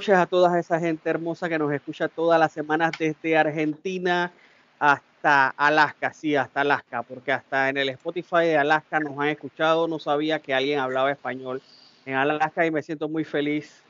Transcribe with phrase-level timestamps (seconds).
[0.00, 4.32] Noches a toda esa gente hermosa que nos escucha todas las semanas desde Argentina
[4.78, 9.86] hasta Alaska, sí, hasta Alaska, porque hasta en el Spotify de Alaska nos han escuchado,
[9.88, 11.60] no sabía que alguien hablaba español
[12.06, 13.82] en Alaska y me siento muy feliz.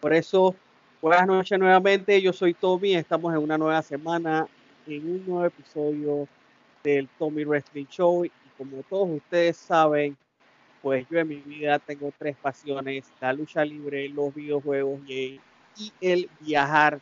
[0.00, 0.56] Por eso,
[1.00, 4.48] buenas noches nuevamente, yo soy Tommy, estamos en una nueva semana,
[4.88, 6.26] en un nuevo episodio
[6.82, 10.16] del Tommy Wrestling Show y como todos ustedes saben,
[10.82, 15.40] pues yo en mi vida tengo tres pasiones, la lucha libre, los videojuegos y,
[16.00, 17.00] el viajar.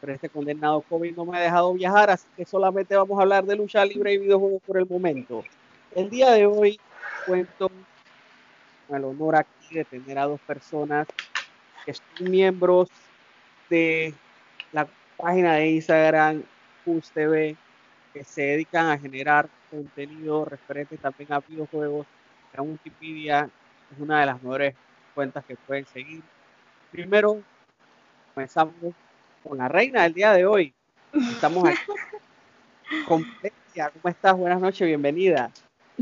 [0.00, 3.44] Pero este condenado COVID no me ha dejado viajar, así que solamente vamos a hablar
[3.44, 5.44] de lucha libre y videojuegos por el momento.
[5.94, 6.80] El día de hoy
[7.26, 7.70] cuento
[8.88, 11.06] con el honor aquí de tener a dos personas
[11.86, 12.88] que son miembros
[13.70, 14.12] de
[14.72, 16.42] la página de Instagram
[16.84, 17.56] Pulse TV
[18.12, 22.06] que se dedican a generar contenido referente también a videojuegos
[22.52, 23.48] en Wikipedia
[23.90, 24.74] es una de las mejores
[25.14, 26.22] cuentas que pueden seguir.
[26.90, 27.42] Primero,
[28.34, 28.74] comenzamos
[29.42, 30.74] con la reina del día de hoy.
[31.12, 31.78] Estamos aquí
[33.06, 33.24] con
[33.74, 34.36] ¿Cómo estás?
[34.36, 35.50] Buenas noches, bienvenida.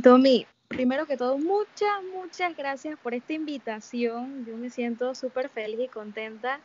[0.03, 4.45] Tommy, primero que todo, muchas, muchas gracias por esta invitación.
[4.45, 6.59] Yo me siento súper feliz y contenta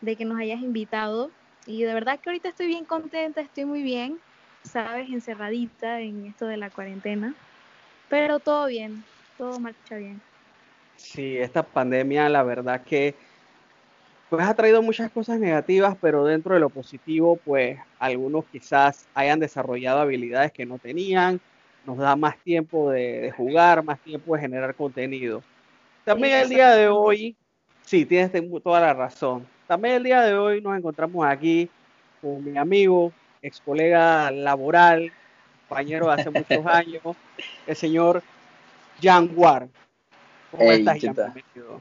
[0.00, 1.30] de que nos hayas invitado.
[1.66, 4.20] Y de verdad que ahorita estoy bien contenta, estoy muy bien,
[4.62, 7.34] sabes, encerradita en esto de la cuarentena.
[8.08, 9.02] Pero todo bien,
[9.36, 10.20] todo marcha bien.
[10.96, 13.16] Sí, esta pandemia la verdad que
[14.34, 19.38] pues ha traído muchas cosas negativas, pero dentro de lo positivo, pues algunos quizás hayan
[19.38, 21.40] desarrollado habilidades que no tenían,
[21.86, 25.42] nos da más tiempo de, jugar, más tiempo de generar contenido.
[26.04, 27.36] También el día de hoy,
[27.82, 29.46] sí, tienes toda la razón.
[29.68, 31.70] También el día de hoy nos encontramos aquí
[32.20, 35.12] con mi amigo, ex colega laboral,
[35.68, 37.02] compañero de hace muchos años,
[37.66, 38.22] el señor
[39.00, 39.68] Jan War.
[40.56, 40.98] ¿Cómo estás,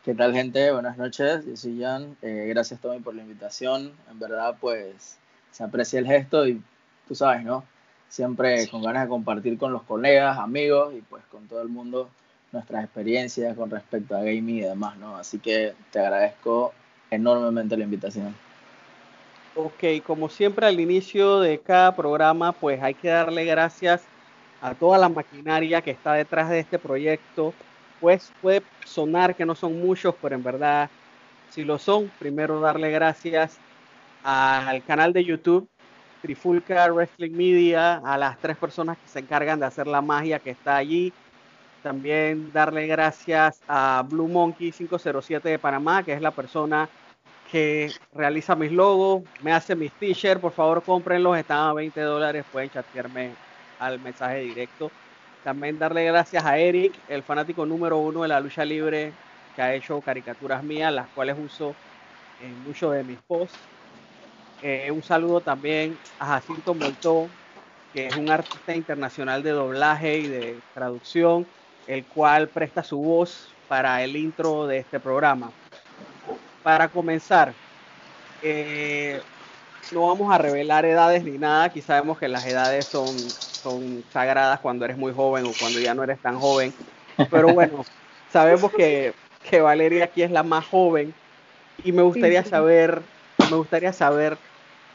[0.03, 0.33] ¿qué, tal?
[0.33, 0.71] gente?
[0.71, 2.17] Buenas noches, yo soy Jan.
[2.23, 3.91] Eh, gracias, Tommy, por la invitación.
[4.09, 5.17] En verdad, pues,
[5.51, 6.59] se aprecia el gesto y
[7.07, 7.63] tú sabes, ¿no?
[8.09, 12.09] Siempre con ganas de compartir con los colegas, amigos y pues con todo el mundo
[12.51, 15.17] nuestras experiencias con respecto a gaming y demás, ¿no?
[15.17, 16.73] Así que te agradezco
[17.11, 18.35] enormemente la invitación.
[19.55, 24.01] Ok, como siempre al inicio de cada programa, pues hay que darle gracias
[24.61, 27.53] a toda la maquinaria que está detrás de este proyecto,
[28.03, 30.89] pues puede sonar que no son muchos, pero en verdad
[31.51, 33.57] si lo son, primero darle gracias
[34.25, 35.69] al canal de YouTube
[36.21, 40.49] Trifulca Wrestling Media, a las tres personas que se encargan de hacer la magia que
[40.49, 41.13] está allí.
[41.81, 46.89] También darle gracias a Blue Monkey 507 de Panamá, que es la persona
[47.49, 52.43] que realiza mis logos, me hace mis t-shirts, por favor cómprenlos, están a 20 dólares,
[52.51, 53.31] pueden chatearme
[53.79, 54.91] al mensaje directo.
[55.43, 59.11] También darle gracias a Eric, el fanático número uno de la lucha libre,
[59.55, 61.75] que ha hecho caricaturas mías, las cuales uso
[62.39, 63.57] en muchos de mis posts.
[64.61, 67.27] Eh, un saludo también a Jacinto Moltó,
[67.93, 71.45] que es un artista internacional de doblaje y de traducción,
[71.85, 75.51] el cual presta su voz para el intro de este programa.
[76.61, 77.53] Para comenzar,
[78.41, 79.21] eh,
[79.91, 83.05] no vamos a revelar edades ni nada, aquí sabemos que las edades son
[83.63, 86.73] son sagradas cuando eres muy joven o cuando ya no eres tan joven.
[87.31, 87.85] Pero bueno,
[88.31, 89.13] sabemos que,
[89.49, 91.13] que Valeria aquí es la más joven
[91.83, 93.01] y me gustaría saber,
[93.49, 94.37] me gustaría saber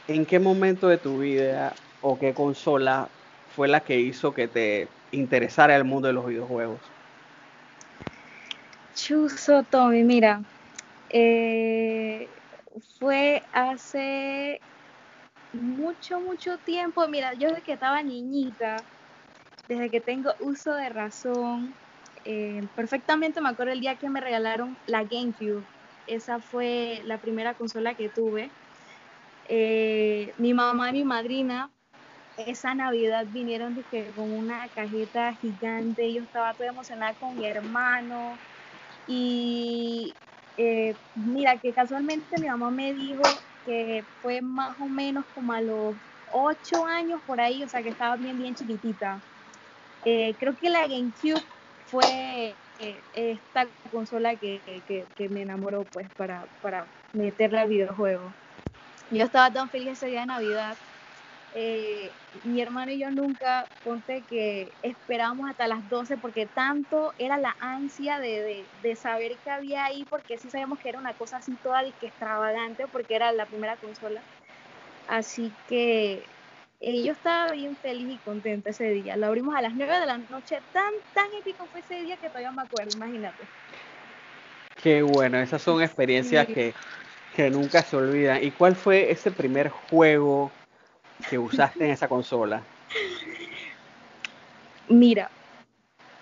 [0.07, 3.07] en qué momento de tu vida o qué consola
[3.55, 6.79] fue la que hizo que te interesara el mundo de los videojuegos.
[8.95, 10.41] Chuso Tommy, mira,
[11.09, 12.27] eh,
[12.99, 14.61] fue hace
[15.51, 17.07] mucho, mucho tiempo.
[17.07, 18.77] Mira, yo desde que estaba niñita,
[19.67, 21.77] desde que tengo uso de razón,
[22.25, 25.67] eh, perfectamente me acuerdo el día que me regalaron la GameCube.
[26.05, 28.53] Esa fue la primera consola que tuve.
[29.45, 31.73] Eh, mi mamá y mi madrina
[32.37, 33.75] esa Navidad vinieron
[34.15, 36.13] con una cajeta gigante.
[36.13, 38.41] Yo estaba toda emocionada con mi hermano.
[39.05, 40.17] Y
[40.57, 43.23] Eh, mira, que casualmente mi mamá me dijo
[43.65, 45.95] que fue más o menos como a los
[46.31, 49.19] ocho años por ahí, o sea que estaba bien, bien chiquitita.
[50.05, 51.41] Eh, creo que la GameCube
[51.85, 58.33] fue eh, esta consola que, me enamoró pues para, para meterla al videojuego.
[59.11, 60.77] Yo estaba tan feliz ese día de Navidad
[61.55, 62.11] eh,
[62.43, 67.55] mi hermano y yo nunca, ponte que esperábamos hasta las 12 porque tanto era la
[67.59, 71.81] ansia de, saber qué había ahí, porque sí sabíamos que era una cosa así toda
[71.99, 74.23] que extravagante, porque era la primera consola.
[75.07, 76.23] Así que
[76.81, 79.17] eh, yo estaba bien feliz y contenta ese día.
[79.17, 82.27] Lo abrimos a las 9 de la noche, tan, tan épico fue ese día que
[82.27, 83.43] todavía me acuerdo, imagínate.
[84.83, 86.73] Qué bueno, esas son experiencias que,
[87.35, 88.41] que nunca se olvidan.
[88.43, 90.51] ¿Y cuál fue ese primer juego?
[91.27, 92.65] Que usaste en esa consola?
[94.87, 95.31] Mira,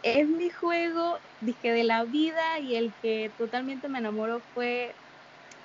[0.01, 4.95] es mi juego dije, de la vida y el que totalmente me enamoró fue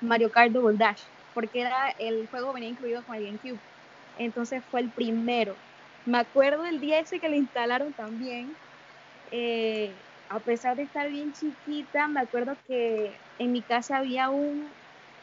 [0.00, 1.02] Mario Kart Double Dash,
[1.32, 3.61] porque era el juego venía incluido con el GameCube.
[4.17, 5.58] Entonces fue el primero.
[6.05, 8.56] Me acuerdo el día ese que le instalaron también.
[9.31, 14.75] Eh, a pesar de estar bien chiquita, me acuerdo que en mi casa había un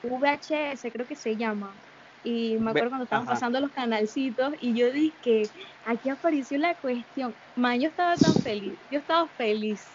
[0.01, 1.77] VHS, creo que se llama,
[2.23, 5.49] y me acuerdo cuando estaban pasando los canalcitos y yo dije que
[5.85, 7.33] aquí apareció la cuestión.
[7.55, 9.85] Man, yo estaba tan feliz, yo estaba feliz.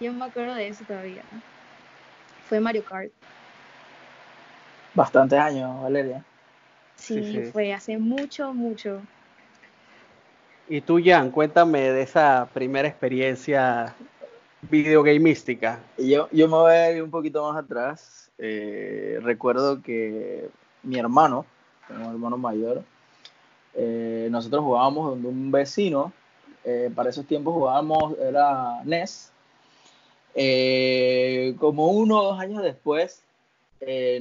[0.00, 1.22] Yo me acuerdo de eso todavía.
[2.48, 3.10] Fue Mario Kart.
[4.94, 6.22] Bastantes años, Valeria.
[6.96, 9.00] Sí, fue hace mucho, mucho.
[10.68, 13.94] Y tú, Jan, cuéntame de esa primera experiencia
[14.70, 15.78] videogameística.
[15.98, 18.30] Yo, yo me voy a ir un poquito más atrás.
[18.38, 20.48] Eh, recuerdo que
[20.84, 21.44] mi hermano,
[21.88, 22.82] tengo un hermano mayor,
[23.74, 26.12] eh, nosotros jugábamos donde un vecino,
[26.64, 29.32] eh, para esos tiempos jugábamos, era NES.
[30.36, 33.22] Eh, como uno o dos años después,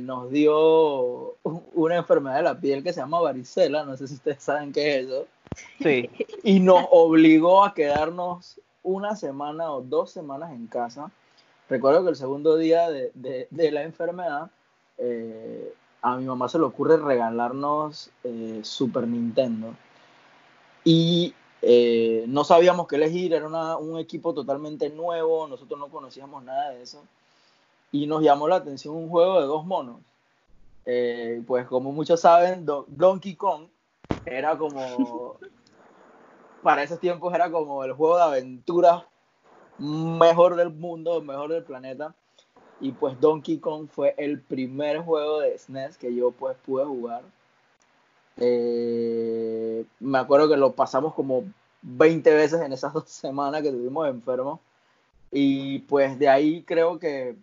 [0.01, 1.35] nos dio
[1.73, 4.99] una enfermedad de la piel que se llama varicela, no sé si ustedes saben qué
[4.99, 5.27] es eso.
[5.81, 6.09] Sí.
[6.45, 11.09] Y nos obligó a quedarnos una semana o dos semanas en casa.
[11.69, 14.51] Recuerdo que el segundo día de, de, de la enfermedad,
[14.97, 15.73] eh,
[16.03, 19.73] a mi mamá se le ocurre regalarnos eh, Super Nintendo.
[20.83, 23.47] Y eh, no sabíamos qué elegir, era
[23.77, 27.01] un equipo totalmente nuevo, nosotros no conocíamos nada de eso.
[27.93, 30.01] Y nos llamó la atención un juego de dos monos.
[30.85, 33.67] Eh, pues como muchos saben, Donkey Kong
[34.25, 35.37] era como,
[36.63, 39.07] para esos tiempos era como el juego de aventura
[39.77, 42.13] mejor del mundo, mejor del planeta.
[42.83, 47.23] Y pues Donkey Kong fue el primer juego de SNES que yo pues pude jugar.
[48.35, 51.45] Eh, me acuerdo que lo pasamos como
[51.81, 54.59] 20 veces en esas dos semanas que estuvimos enfermos.
[55.31, 57.37] Y pues de ahí creo que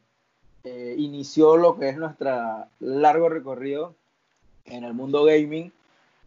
[0.64, 3.94] eh, inició lo que es nuestro largo recorrido
[4.66, 5.72] en el mundo gaming.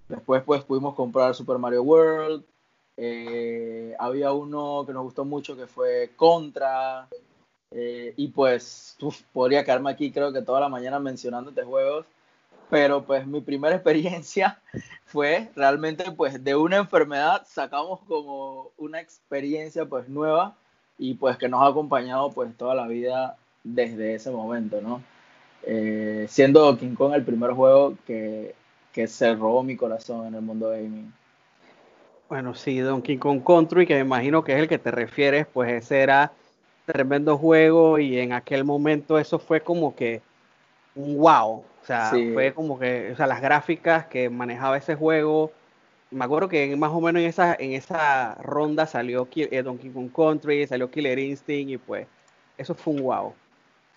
[0.09, 2.43] Después pues pudimos comprar Super Mario World.
[2.97, 7.07] Eh, había uno que nos gustó mucho que fue Contra.
[7.75, 8.95] Eh, y pues
[9.31, 12.05] podría quedarme aquí creo que toda la mañana mencionándote juegos,
[12.69, 14.59] pero pues mi primera experiencia
[15.05, 20.55] fue realmente pues de una enfermedad sacamos como una experiencia pues nueva
[20.99, 25.01] y pues que nos ha acompañado pues toda la vida desde ese momento, ¿no?
[25.63, 28.53] Eh, siendo King Kong el primer juego que,
[28.91, 31.11] que se robó mi corazón en el mundo gaming.
[32.29, 35.71] Bueno, sí, Donkey Kong Country, que me imagino que es el que te refieres, pues
[35.71, 36.33] ese era
[36.85, 40.21] tremendo juego y en aquel momento eso fue como que
[40.95, 41.63] un wow.
[41.81, 45.51] O sea, fue como que, o sea, las gráficas que manejaba ese juego.
[46.11, 50.11] Me acuerdo que más o menos en esa, en esa ronda salió eh, Donkey Kong
[50.15, 52.07] Country, salió Killer Instinct y pues
[52.57, 53.33] eso fue un wow.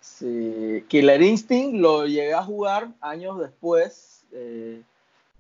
[0.01, 4.83] Sí, Killer Instinct lo llegué a jugar años después, eh,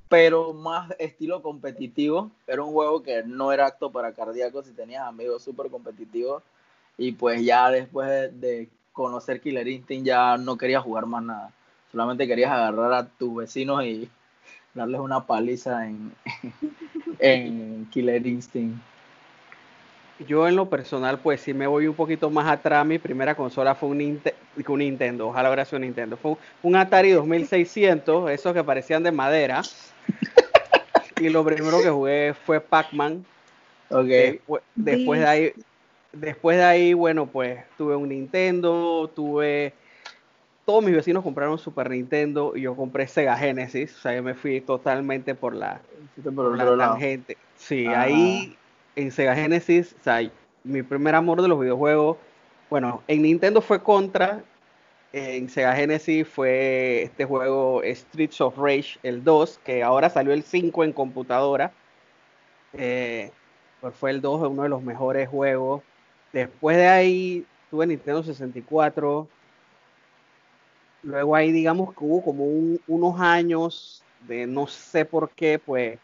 [0.08, 2.30] pero más estilo competitivo.
[2.46, 6.42] Era un juego que no era apto para cardíacos y tenías amigos súper competitivos
[6.98, 11.50] y pues ya después de, conocer Killer Instinct ya no quería jugar más nada.
[11.92, 14.08] Solamente querías agarrar a tus vecinos y
[14.74, 16.12] darles una paliza en,
[17.18, 18.78] en Killer Instinct.
[20.26, 22.86] Yo en lo personal, pues sí me voy un poquito más atrás.
[22.86, 24.22] Mi primera consola fue un,
[24.66, 26.16] un Nintendo, ojalá hubiera sido un Nintendo.
[26.16, 29.60] Fue un Atari 2600, esos que parecían de madera.
[31.20, 33.26] y lo primero que jugué fue Pac-Man.
[33.88, 34.40] Okay.
[34.74, 35.52] después de ahí
[36.20, 39.72] después de ahí, bueno, pues tuve un Nintendo, tuve...
[40.64, 43.94] Todos mis vecinos compraron Super Nintendo y yo compré Sega Genesis.
[43.96, 45.80] O sea, yo me fui totalmente por la,
[46.34, 47.36] por la tangente.
[47.54, 48.56] Sí, ahí
[48.96, 50.28] en Sega Genesis, o sea,
[50.64, 52.16] mi primer amor de los videojuegos,
[52.68, 54.42] bueno, en Nintendo fue Contra
[55.12, 60.42] en Sega Genesis fue este juego Streets of Rage, el 2, que ahora salió el
[60.42, 61.72] 5 en computadora.
[62.74, 63.30] Eh,
[63.80, 65.82] pues fue el 2, uno de los mejores juegos.
[66.32, 69.28] Después de ahí tuve Nintendo 64.
[71.02, 72.44] Luego ahí digamos que hubo como
[72.86, 75.98] unos años de no sé por qué, pues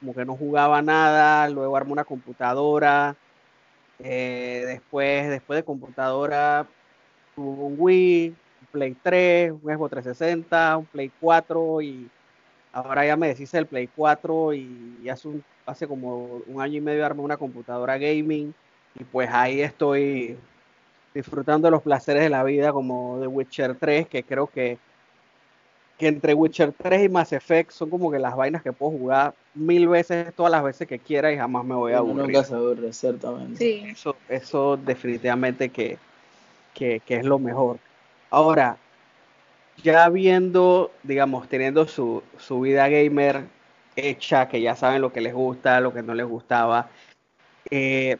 [0.00, 1.48] como que no jugaba nada.
[1.48, 3.16] Luego armé una computadora.
[4.00, 6.66] Eh, después, después de computadora,
[7.34, 8.36] tuve un Wii,
[8.70, 12.08] Play 3, un Xbox 360, un Play 4 y
[12.72, 16.80] ahora ya me decís el Play 4 y hace, un, hace como un año y
[16.80, 18.54] medio armé una computadora gaming
[18.98, 20.36] y pues ahí estoy
[21.14, 24.78] disfrutando de los placeres de la vida como The Witcher 3, que creo que,
[25.96, 29.34] que entre Witcher 3 y Mass Effect son como que las vainas que puedo jugar
[29.54, 32.26] mil veces, todas las veces que quiera y jamás me voy a aburrir.
[32.26, 33.56] Nunca se aburre, ciertamente.
[33.56, 33.84] Sí.
[33.86, 35.98] Eso, eso definitivamente que,
[36.74, 37.78] que, que es lo mejor.
[38.30, 38.76] Ahora,
[39.82, 42.22] ya viendo, digamos, teniendo su,
[42.60, 43.44] vida gamer
[43.96, 46.88] hecha, que ya saben lo que les gusta, lo que no les gustaba,
[47.70, 48.16] eh,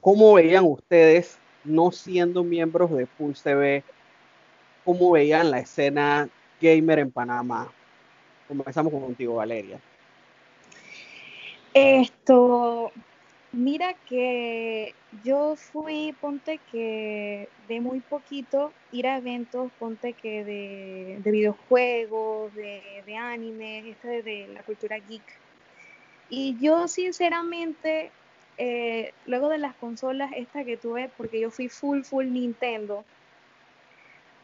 [0.00, 3.84] ¿cómo veían ustedes, no siendo miembros de Pulse TV,
[4.84, 6.28] cómo veían la escena
[6.60, 7.70] gamer en Panamá?
[8.48, 9.78] Comenzamos contigo, Valeria.
[11.72, 12.92] Esto,
[13.52, 21.30] Mira que yo fui, ponte que de muy poquito ir a eventos, ponte que de,
[21.32, 25.22] videojuegos, de, de anime, este de la cultura geek.
[26.28, 28.12] Y yo sinceramente,
[28.60, 33.04] eh, luego de las consolas esta que tuve, porque yo fui full, full Nintendo,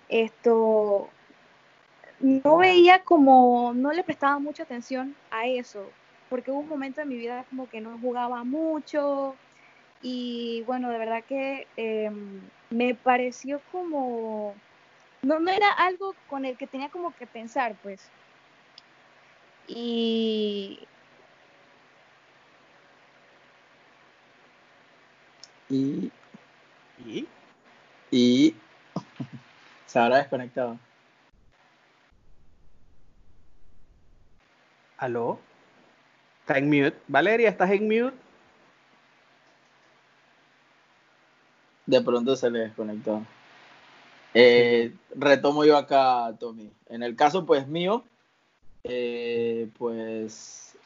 [0.09, 1.09] esto,
[2.21, 5.89] no veía como, no le prestaba mucha atención a eso
[6.29, 9.37] porque hubo un momento en mi vida como que no jugaba mucho
[10.03, 14.55] y bueno, de verdad que em, me pareció como,
[15.23, 18.09] no, no era algo con el que tenía como que pensar, pues.
[19.67, 20.87] Y...
[25.69, 26.11] Y...
[27.05, 27.27] ¿Y?
[28.11, 28.55] Y...
[29.87, 30.79] Se habrá desconectado.
[34.99, 35.39] ¿Aló?
[36.41, 36.97] Está en mute.
[37.09, 38.17] Valeria, ¿estás en mute?
[41.87, 43.23] De pronto se le desconectó.
[44.35, 46.71] Eh, retomo yo acá, Tommy.
[46.89, 48.05] En el caso, pues, mío,
[48.85, 50.77] eh, pues,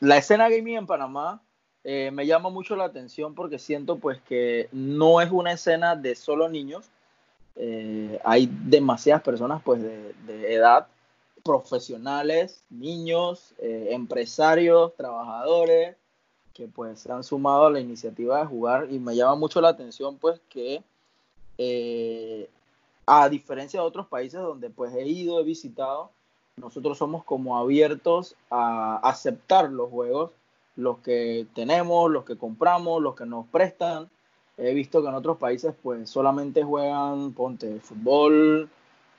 [0.00, 1.40] la escena gaming en Panamá
[1.84, 6.14] eh, me llama mucho la atención porque siento, pues, que no es una escena de
[6.14, 6.90] solo niños.
[8.24, 10.88] hay demasiadas personas, pues, de edad
[11.44, 15.94] profesionales, niños, eh, empresarios, trabajadores,
[16.54, 19.68] que pues se han sumado a la iniciativa de jugar y me llama mucho la
[19.68, 20.82] atención pues que
[21.58, 22.48] eh,
[23.06, 26.10] a diferencia de otros países donde pues he ido, he visitado,
[26.56, 30.30] nosotros somos como abiertos a aceptar los juegos,
[30.76, 34.08] los que tenemos, los que compramos, los que nos prestan.
[34.56, 38.68] He visto que en otros países pues solamente juegan, ponte, fútbol,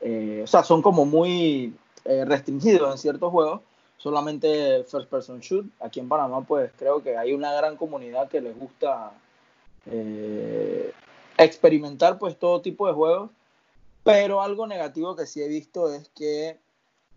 [0.01, 1.73] eh, o sea, son como muy
[2.05, 3.61] eh, restringido en ciertos juegos,
[3.97, 5.65] solamente first person shoot.
[5.79, 9.11] Aquí en Panamá, pues creo que hay una gran comunidad que les gusta
[9.87, 10.93] eh,
[11.37, 13.31] experimentar pues todo tipo de juegos.
[14.03, 16.59] Pero algo negativo que sí he visto es que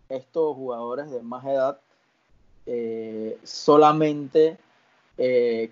[0.09, 1.79] estos jugadores de más edad
[2.71, 4.57] eh, solamente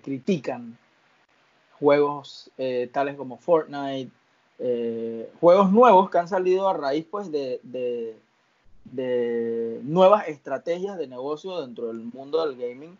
[0.02, 0.76] critican
[1.78, 2.50] juegos
[2.92, 4.10] tales como Fortnite,
[5.40, 8.18] juegos nuevos que han salido a raíz pues de,
[9.84, 12.98] nuevas estrategias de negocio dentro del mundo del gaming.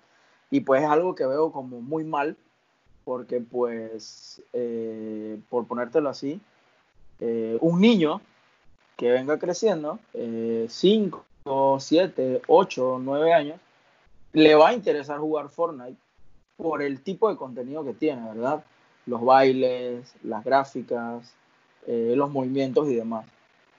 [0.51, 2.35] Y pues es algo que veo como muy mal
[3.05, 6.41] porque pues eh, por ponértelo así
[7.21, 8.21] eh, un niño
[8.97, 11.25] que venga creciendo 5,
[11.81, 13.61] 7, 8, 9 años
[14.33, 15.99] le va a interesar jugar Fortnite
[16.57, 18.65] por el tipo de contenido que tiene, ¿verdad?
[19.07, 21.35] Los bailes, las gráficas,
[21.87, 23.27] eh, los movimientos y demás.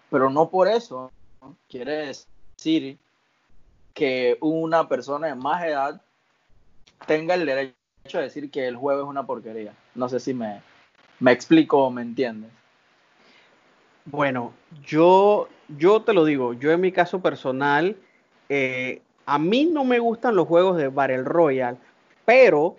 [0.10, 1.12] Pero no por eso
[1.70, 2.14] quiere
[2.58, 2.98] decir
[3.94, 6.02] que una persona de más edad
[7.06, 9.74] tenga el derecho a decir que el juego es una porquería.
[9.94, 10.62] No sé si me,
[11.20, 12.52] me explico o me entiendes.
[14.06, 14.54] Bueno,
[14.84, 17.98] yo, yo te lo digo, yo en mi caso personal,
[18.48, 21.78] eh, a mí no me gustan los juegos de Battle Royale,
[22.26, 22.76] pero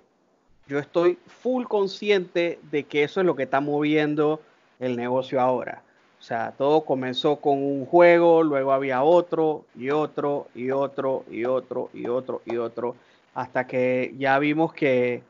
[0.66, 4.40] yo estoy full consciente de que eso es lo que está moviendo
[4.80, 5.82] el negocio ahora.
[6.18, 11.44] O sea, todo comenzó con un juego, luego había otro y otro y otro y
[11.44, 12.96] otro y otro y otro,
[13.32, 15.22] hasta que ya vimos que,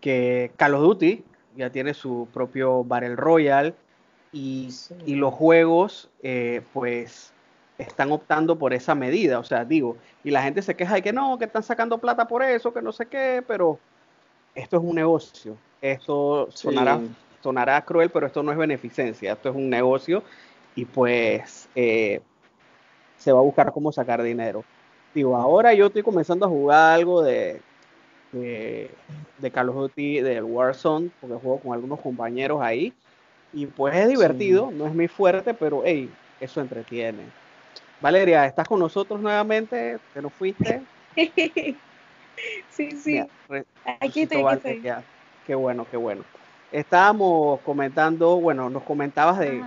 [0.00, 1.24] que Call of Duty
[1.56, 3.74] ya tiene su propio Battle Royale,
[4.32, 4.70] y,
[5.06, 7.32] los juegos, eh, pues,
[7.78, 9.38] están optando por esa medida.
[9.38, 12.26] O sea, digo, y la gente se queja de que no, que están sacando plata
[12.26, 13.78] por eso, que no sé qué, pero
[14.54, 15.56] esto es un negocio.
[15.80, 17.00] Esto sonará,
[17.40, 20.24] sonará cruel, pero esto no es beneficencia, esto es un negocio
[20.74, 22.20] y pues eh,
[23.16, 24.64] se va a buscar cómo sacar dinero.
[25.14, 27.60] Digo, ahora yo estoy comenzando a jugar algo de,
[28.32, 28.90] de,
[29.38, 32.92] de Call of Duty, del Warzone, porque juego con algunos compañeros ahí.
[33.52, 37.22] Y pues es divertido, no es muy fuerte, pero hey, eso entretiene.
[38.00, 39.98] Valeria, ¿estás con nosotros nuevamente?
[40.14, 40.80] ¿Te no fuiste?
[42.70, 43.20] sí, sí.
[44.00, 44.82] aquí estoy, aquí
[45.46, 46.22] Qué bueno, qué bueno.
[46.70, 49.64] Estábamos comentando, bueno, nos comentabas de,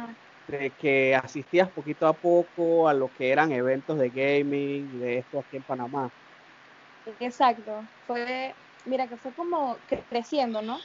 [0.47, 5.39] de, que asistías poquito a poco a lo que eran eventos de gaming, de esto
[5.39, 6.09] aquí en Panamá.
[7.19, 8.53] Exacto, fue,
[8.85, 9.75] mira que fue como
[10.09, 10.77] creciendo, ¿no?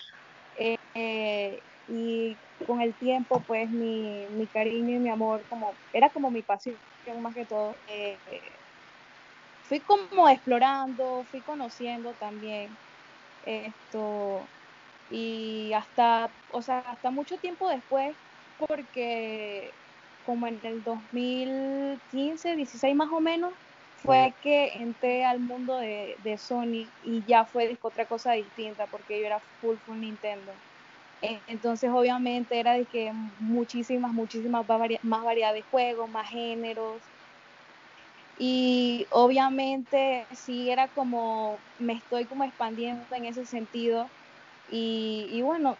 [0.59, 1.61] Eh, eh,
[1.91, 2.35] y
[2.67, 6.75] con el tiempo, pues mi, mi, cariño y mi amor, como era como mi pasión
[7.15, 7.77] más que todo.
[7.87, 8.19] Eh,
[9.63, 12.77] fui como explorando, fui conociendo también
[13.45, 14.49] esto
[15.11, 18.17] y hasta, o sea, hasta mucho tiempo después,
[18.69, 19.73] porque
[20.25, 23.53] como en el 2015, 16 más o menos,
[24.03, 29.27] fue que entré al mundo de, Sony y ya fue otra cosa distinta porque yo
[29.27, 30.53] era full full Nintendo.
[31.21, 34.67] Entonces obviamente era de que muchísimas, muchísimas
[35.03, 37.03] más variedad de juegos, más géneros.
[38.39, 44.11] Y obviamente sí era como, me estoy como expandiendo en ese sentido.
[44.69, 45.79] Y, y bueno,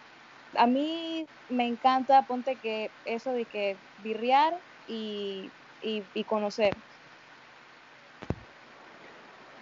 [0.55, 4.55] a mí me encanta, ponte que eso de que birrear
[4.87, 5.51] y,
[5.83, 6.75] y conocer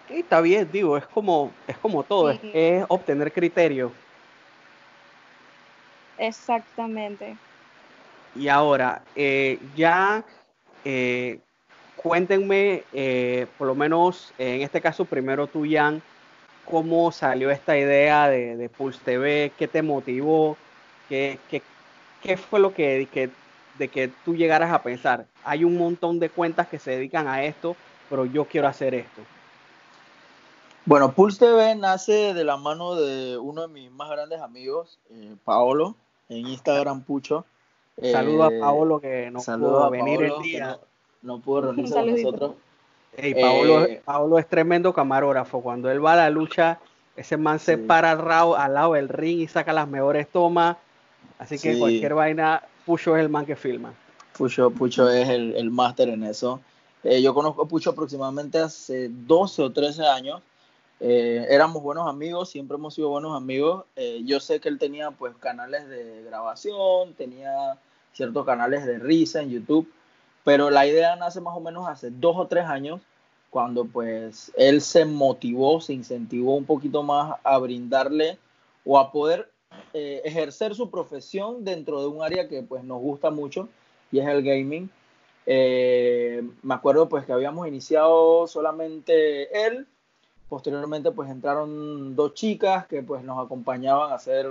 [0.09, 3.93] está bien, digo, es como, es como todo, es, obtener criterio.
[6.19, 7.37] Exactamente.
[8.37, 10.25] Y ahora, eh, ya
[10.85, 11.39] eh,
[11.97, 16.03] cuéntenme, eh, por lo menos en este caso, primero tú, Jan,
[16.65, 20.57] cómo salió esta idea de, de Pulse TV, qué te motivó,
[21.09, 21.63] qué, qué,
[22.23, 23.31] qué fue lo que, que,
[23.79, 25.27] de que tú llegaras a pensar.
[25.45, 27.77] Hay un montón de cuentas que se dedican a esto,
[28.11, 29.23] pero yo quiero hacer esto.
[30.87, 35.35] Bueno, Pulse TV nace de la mano de uno de mis más grandes amigos, eh,
[35.43, 35.97] Paolo,
[36.29, 37.47] en Instagram Pucho.
[38.03, 40.79] Saludos a eh, Paolo que no pudo venir el día.
[41.23, 42.53] No, pudo reunirse con nosotros.
[43.17, 43.35] Hey,
[44.05, 45.63] Paolo, es tremendo camarógrafo.
[45.63, 46.79] Cuando él va a la lucha,
[47.17, 50.77] ese man se para al, lado del ring y saca las mejores tomas.
[51.39, 53.95] Así que cualquier vaina, Pucho es el man que filma.
[54.37, 56.61] Pucho, Pucho es el, el máster en eso.
[57.05, 60.43] Eh, yo conozco a Pucho aproximadamente hace 12 o 13 años.
[61.01, 63.85] Eh, éramos buenos amigos, siempre hemos sido buenos amigos.
[63.97, 67.79] Eh, yo sé que él tenía pues canales de grabación, tenía
[68.13, 69.93] ciertos canales de risa en YouTube,
[70.45, 73.01] pero la idea nace más o menos hace dos o tres años,
[73.51, 78.39] cuando pues él se motivó, se incentivó un poquito más a brindarle
[78.85, 79.51] o a poder
[79.93, 83.69] eh, ejercer su profesión dentro de un área que pues nos gusta mucho
[84.13, 84.89] y es el gaming.
[85.47, 89.89] me acuerdo pues que habíamos iniciado solamente él,
[90.55, 94.47] Posteriormente pues entraron dos chicas que pues nos acompañaban a hacer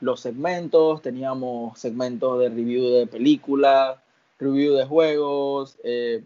[0.00, 3.98] los segmentos, teníamos segmentos de review de películas,
[4.38, 6.22] review de juegos, eh,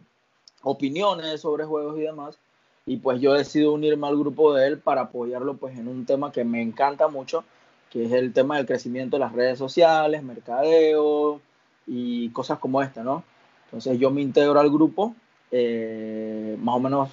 [0.61, 2.39] opiniones sobre juegos y demás.
[2.85, 6.31] Y pues yo decido unirme al grupo de él para apoyarlo pues en un tema
[6.31, 7.43] que me encanta mucho,
[7.89, 11.41] que es el tema del crecimiento de las redes sociales, mercadeo
[11.87, 13.25] y cosas como esta, ¿no?
[13.65, 15.15] Entonces yo me integro al grupo,
[15.51, 17.09] eh, más o menos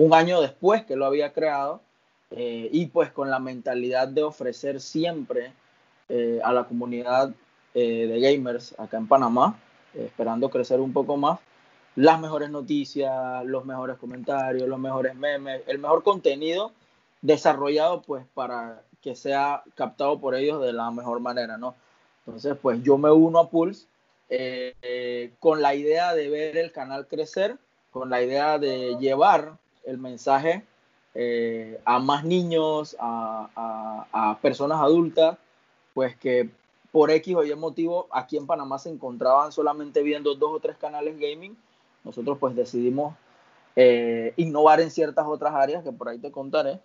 [0.00, 1.82] un año después que lo había creado
[2.30, 5.52] eh, y pues con la mentalidad de ofrecer siempre
[6.08, 7.34] eh, a la comunidad
[7.74, 9.58] eh, de gamers acá en Panamá,
[9.94, 11.38] esperando crecer un poco más,
[11.96, 16.72] las mejores noticias, los mejores comentarios, los mejores memes, el mejor contenido
[17.20, 21.74] desarrollado pues para que sea captado por ellos de la mejor manera, ¿no?
[22.24, 23.86] Entonces pues yo me uno a Pulse
[25.40, 27.58] con la idea de ver el canal crecer,
[27.90, 29.58] con la idea de llevar
[29.90, 30.64] el mensaje
[31.14, 35.36] eh, a más niños, a, personas adultas,
[35.92, 36.48] pues que
[36.92, 40.76] por X o Y motivo aquí en Panamá se encontraban solamente viendo dos o tres
[40.76, 41.56] canales gaming.
[42.04, 43.14] Nosotros pues decidimos
[43.76, 46.80] eh, innovar en ciertas otras áreas que por ahí te contaré.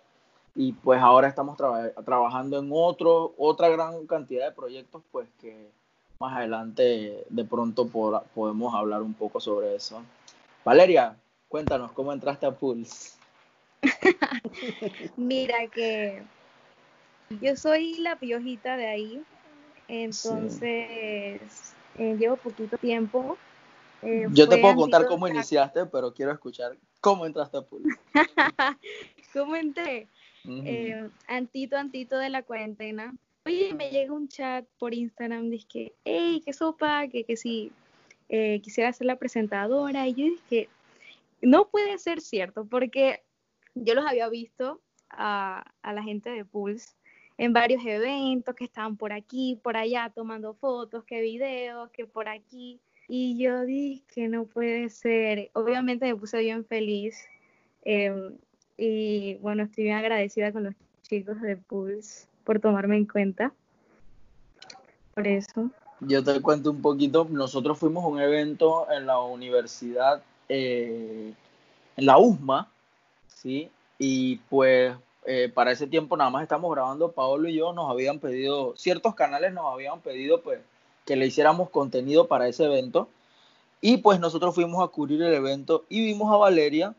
[0.54, 5.70] Y pues ahora estamos trabajando en otro, otra gran cantidad de proyectos pues que
[6.18, 7.88] más adelante de pronto
[8.34, 10.02] podemos hablar un poco sobre eso.
[10.64, 11.16] Valeria,
[11.48, 13.18] Cuéntanos, ¿cómo entraste a Pulse?
[15.16, 16.22] Mira que
[17.40, 19.22] yo soy la piojita de ahí,
[19.88, 20.64] entonces
[21.98, 23.36] eh, llevo poquito tiempo.
[24.02, 27.88] Eh, Yo te puedo contar cómo iniciaste, pero quiero escuchar cómo entraste a Pulse.
[29.32, 30.06] ¿Cómo entré?
[30.44, 33.14] Eh, antito, antito de la cuarentena.
[33.44, 37.72] Oye, me llega un chat por Instagram, dice hey, qué sopa, que, que si
[38.28, 40.06] quisiera ser la presentadora.
[40.08, 40.68] Y yo dije,
[41.42, 43.22] no puede ser cierto, porque
[43.74, 46.90] yo los había visto a, a la gente de Pulse
[47.38, 52.28] en varios eventos que estaban por aquí, por allá, tomando fotos, que videos, que por
[52.28, 52.80] aquí.
[53.08, 55.50] Y yo dije que no puede ser.
[55.52, 57.16] Obviamente me puse bien feliz.
[57.84, 58.36] Em,
[58.76, 63.52] y bueno, estoy bien agradecida con los chicos de Pulse por tomarme en cuenta.
[65.14, 65.70] Por eso.
[66.00, 67.26] Yo te cuento un poquito.
[67.30, 71.32] Nosotros fuimos a un evento en la universidad, eh,
[71.96, 72.70] en la USMA,
[73.28, 73.70] ¿sí?
[73.98, 78.20] Y pues eh, para ese tiempo nada más estamos grabando, Paolo y yo nos habían
[78.20, 80.60] pedido, ciertos canales nos habían pedido pues
[81.04, 83.08] que le hiciéramos contenido para ese evento.
[83.80, 86.94] Y pues nosotros fuimos a cubrir el evento y vimos a Valeria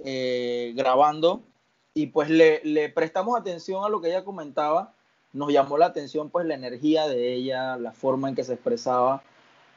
[0.00, 1.42] eh, grabando
[1.94, 4.92] y pues le, le, prestamos atención a lo que ella comentaba.
[5.32, 9.22] Nos llamó la atención pues la energía de ella, la forma en que se expresaba.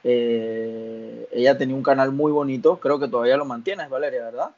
[0.04, 4.50] Eh, ella tenía un canal muy bonito, creo que todavía lo mantienes, Valeria, ¿verdad?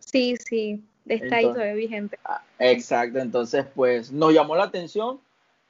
[0.00, 2.18] Sí, sí, está ahí todavía vigente.
[2.24, 5.20] Ah, exacto, entonces pues nos llamó la atención.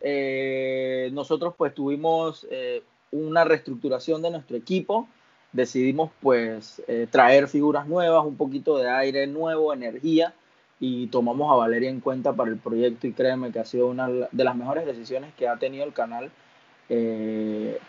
[0.00, 5.08] Eh, nosotros pues tuvimos eh, una reestructuración de nuestro equipo.
[5.52, 10.34] Decidimos pues traer figuras nuevas, un poquito de aire nuevo, energía
[10.78, 14.08] y tomamos a Valeria en cuenta para el proyecto y créeme que ha sido una
[14.08, 16.30] de las mejores decisiones que ha tenido el canal.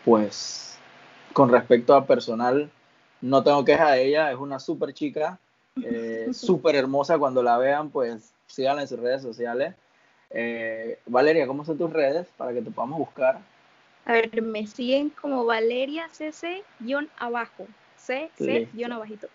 [0.06, 0.79] pues
[1.34, 2.70] con respecto a personal,
[3.22, 5.40] no tengo queja de ella, es una súper chica,
[5.84, 9.76] eh, súper hermosa cuando la vean, pues síganla en sus redes sociales.
[10.32, 13.40] Eh, Valeria, ¿cómo son tus redes para que te podamos buscar?
[14.06, 19.28] A ver, me siguen como Valeria CC-abajo, CC-abajito.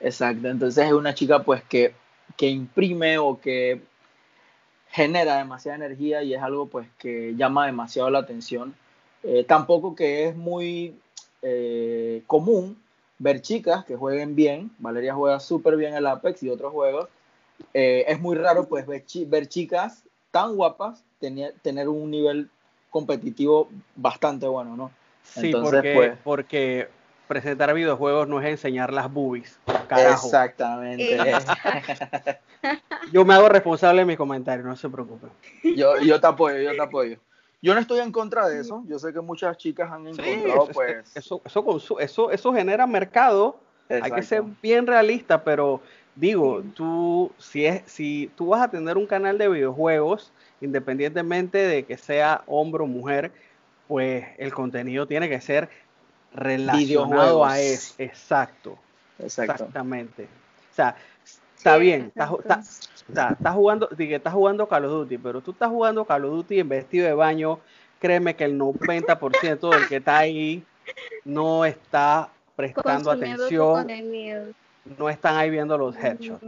[0.00, 1.94] Exacto, entonces es una chica pues que,
[2.36, 3.80] que imprime o que
[4.90, 8.74] genera demasiada energía y es algo pues que llama demasiado la atención.
[9.24, 10.94] Eh, tampoco que es muy
[11.40, 12.78] eh, común
[13.18, 14.70] ver chicas que jueguen bien.
[14.78, 17.08] Valeria juega súper bien el Apex y otros juegos.
[17.72, 22.50] Eh, es muy raro pues ver, chicas tan guapas tener, tener un nivel
[22.90, 24.90] competitivo bastante bueno, ¿no?
[25.22, 26.88] Sí, porque, pues, porque
[27.26, 29.58] presentar videojuegos no es enseñar las boobies.
[29.88, 30.26] Carajo.
[30.26, 31.18] Exactamente.
[33.12, 35.30] yo me hago responsable de mis comentarios, no se preocupen.
[35.62, 37.18] Yo, yo te apoyo, yo te apoyo.
[37.64, 38.84] Yo no estoy en contra de eso.
[38.86, 41.10] Yo sé que muchas chicas han encontrado, pues.
[41.16, 43.58] Eso, eso, eso, eso genera mercado.
[43.88, 45.80] Hay que ser bien realista, pero
[46.14, 51.86] digo, tú, si, es, si tú vas a tener un canal de videojuegos, independientemente de
[51.86, 53.32] que sea hombre o mujer,
[53.88, 55.70] pues el contenido tiene que ser
[56.34, 57.94] relacionado a eso.
[57.96, 58.76] Exacto.
[59.18, 60.24] Exactamente.
[60.24, 60.96] O sea,
[61.64, 62.28] está bien, estás
[63.54, 67.06] jugando, estás jugando Call of Duty, pero tú estás jugando Call of Duty en vestido
[67.06, 67.58] de baño,
[68.00, 70.62] créeme que el 90% del que está ahí
[71.24, 73.86] no está prestando atención.
[74.98, 76.44] No están ahí viendo los headshots.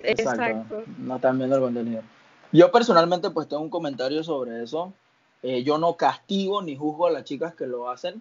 [0.00, 0.82] Exacto.
[0.98, 2.02] No están viendo el contenido.
[2.50, 4.92] Yo personalmente pues tengo un comentario sobre eso.
[5.44, 8.20] Eh, yo no castigo ni juzgo a las chicas que lo hacen.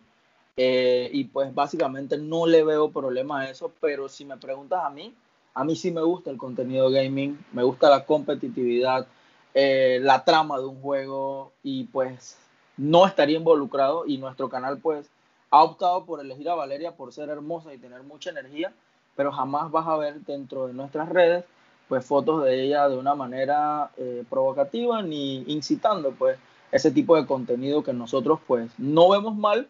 [0.56, 4.92] Eh, y pues básicamente no le veo problema a eso, pero si me preguntas a
[4.92, 5.16] mí,
[5.54, 9.08] a mí sí me gusta el contenido gaming, me gusta la competitividad,
[9.54, 12.38] eh, la trama de un juego y pues
[12.78, 15.10] no estaría involucrado y nuestro canal pues
[15.50, 18.74] ha optado por elegir a Valeria por ser hermosa y tener mucha energía,
[19.16, 21.44] pero jamás vas a ver dentro de nuestras redes
[21.90, 26.38] pues fotos de ella de una manera eh, provocativa ni incitando pues
[26.72, 29.68] ese tipo de contenido que nosotros pues no vemos mal,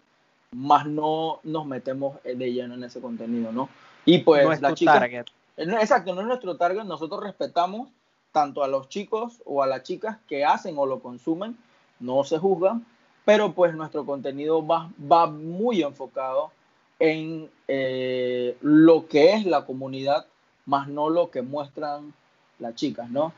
[0.52, 3.70] más no nos metemos de lleno en ese contenido, ¿no?
[4.06, 5.10] Y pues la chica...
[5.58, 7.90] Exacto, no es nuestro target, nosotros respetamos
[8.32, 11.58] tanto a los chicos o a las chicas que hacen o lo consumen,
[12.00, 12.86] no se juzgan,
[13.26, 16.52] pero pues nuestro contenido va, va muy enfocado
[17.00, 20.26] en eh, lo que es la comunidad,
[20.66, 22.14] más no lo que muestran
[22.60, 23.34] las chicas, ¿no?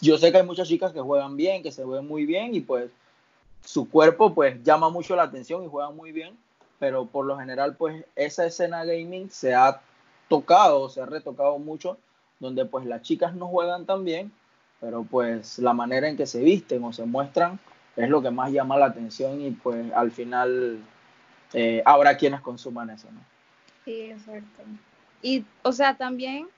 [0.00, 2.60] yo sé que hay muchas chicas que juegan bien, que se ven muy bien y
[2.60, 2.88] pues
[3.64, 6.38] su cuerpo pues llama mucho la atención y juegan muy bien,
[6.78, 9.80] pero por lo general pues esa escena gaming se ha
[10.28, 11.98] tocado, se ha retocado mucho,
[12.40, 14.32] donde pues las chicas no juegan tan bien,
[14.80, 17.58] pero pues la manera en que se visten o se muestran
[17.96, 20.78] es lo que más llama la atención y pues al final
[21.52, 23.20] eh, habrá quienes consuman eso, ¿no?
[23.84, 24.62] Sí, exacto.
[25.22, 26.48] Y, o sea, también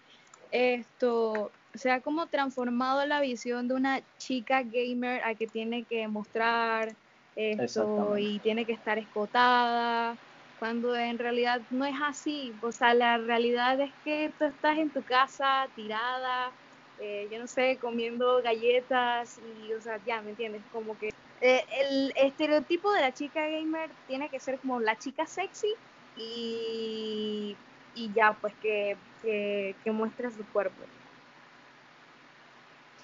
[0.50, 6.08] esto se ha como transformado la visión de una chica gamer a que tiene que
[6.08, 6.94] mostrar
[7.36, 10.16] esto y tiene que estar escotada,
[10.58, 12.56] cuando en realidad no es así.
[12.60, 16.52] O sea, la realidad es que tú estás en tu casa tirada,
[16.98, 20.62] eh, yo no sé, comiendo galletas y, o sea, ya, ¿me entiendes?
[20.72, 25.26] Como que eh, el estereotipo de la chica gamer tiene que ser como la chica
[25.26, 25.72] sexy
[26.16, 27.56] y,
[27.94, 30.82] y ya, pues que, que, muestra su cuerpo.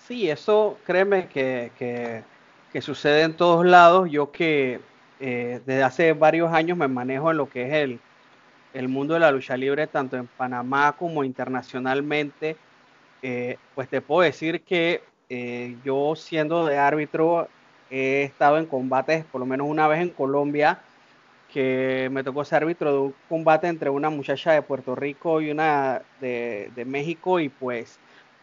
[0.06, 2.24] Sí, eso créeme que,
[2.72, 4.10] que sucede en todos lados.
[4.10, 4.80] Yo que
[5.20, 7.98] eh, desde hace varios años me manejo en lo que es
[8.74, 12.56] el, mundo de la lucha libre, tanto en Panamá como internacionalmente,
[13.22, 17.48] eh, pues te puedo decir que eh, yo siendo de árbitro
[17.90, 20.80] he estado en combates, por lo menos una vez en Colombia,
[21.52, 25.50] que me tocó ser árbitro de un combate entre una muchacha de Puerto Rico y
[25.52, 28.00] una de, de México y pues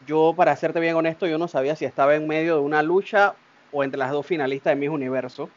[0.08, 3.36] yo, para serte bien honesto, yo no sabía si estaba en medio de una lucha
[3.72, 5.50] o entre las dos finalistas de mis universo.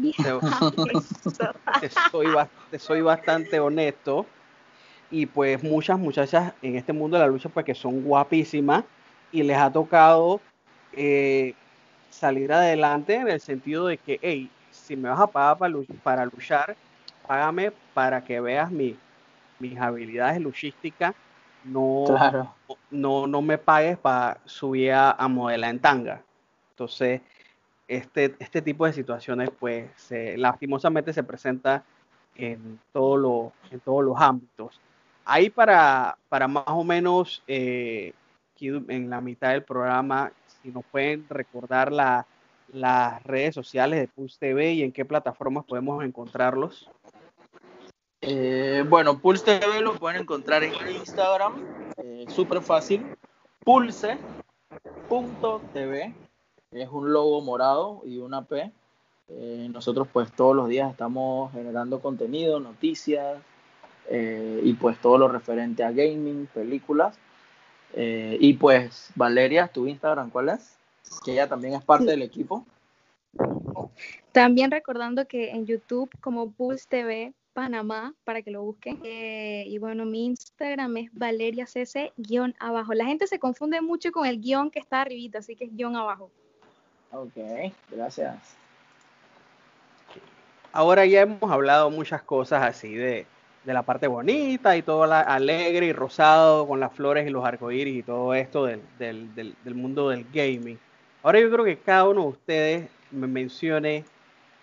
[1.80, 2.26] Te, soy,
[2.78, 4.26] soy bastante honesto.
[5.10, 8.84] Y pues muchas muchachas en este mundo de la lucha, pues que son guapísimas
[9.32, 10.40] y les ha tocado
[10.92, 11.54] eh,
[12.10, 16.24] salir adelante en el sentido de que, hey, si me vas a pagar para, para
[16.26, 16.76] luchar,
[17.26, 18.96] págame para que veas mi,
[19.58, 21.14] mis habilidades luchísticas
[21.64, 22.04] no,
[22.90, 26.22] no, no me pagues para subir a, modelar en tanga.
[26.70, 27.20] Entonces,
[27.90, 29.90] este, este tipo de situaciones, pues,
[30.36, 31.84] lastimosamente se presenta
[32.36, 34.80] en, todo en todos los ámbitos.
[35.24, 38.12] Ahí para, para más o menos, eh,
[38.60, 44.74] en la mitad del programa, si nos pueden recordar las redes sociales de Pulse TV
[44.74, 46.90] y en qué plataformas podemos encontrarlos.
[48.20, 51.64] Eh, bueno, Pulse TV lo pueden encontrar en Instagram,
[51.96, 53.06] eh, súper fácil,
[53.64, 54.18] pulse.tv,
[56.72, 58.70] es un logo morado y una P.
[59.28, 63.38] Eh, nosotros pues todos los días estamos generando contenido, noticias
[64.12, 67.16] y pues todo lo referente a gaming, películas.
[67.94, 70.76] y pues Valeria, tu Instagram, ¿cuál es?
[71.24, 72.66] Que ella también es parte del equipo.
[74.32, 79.00] También recordando que en YouTube como Pulse TV Panamá para que lo busquen.
[79.04, 82.94] Eh, y bueno, mi Instagram es Valeria CC guion abajo.
[82.94, 85.96] La gente se confunde mucho con el guion que está arribita, así que es guion
[85.96, 86.30] abajo.
[87.12, 87.36] Ok,
[87.90, 88.36] gracias.
[90.72, 93.26] Ahora ya hemos hablado muchas cosas así de,
[93.64, 97.98] la parte bonita y todo la alegre y rosado con las flores y los arcoíris
[97.98, 100.78] y todo esto del, del mundo del gaming.
[101.22, 104.04] Ahora yo creo que cada uno de ustedes me mencione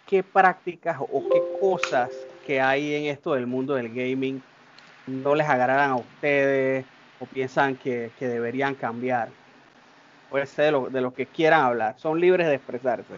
[0.08, 2.10] qué prácticas o qué cosas
[2.46, 4.42] que hay en esto del mundo del gaming
[5.06, 6.86] no les agradan a ustedes
[7.20, 9.30] o piensan que, deberían cambiar.
[10.30, 11.98] Puede ser de lo, de lo que quieran hablar.
[12.00, 13.14] Son libres de expresarse.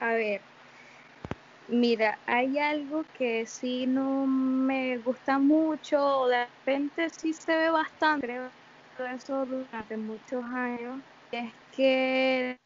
[0.00, 0.40] A ver,
[1.68, 8.50] mira, hay algo que sí no me gusta mucho, de repente sí se ve bastante,
[9.14, 12.56] eso durante muchos años, es que,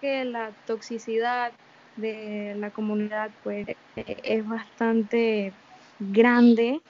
[0.00, 1.52] que la toxicidad
[1.96, 5.52] de la comunidad pues es bastante
[5.98, 6.80] grande.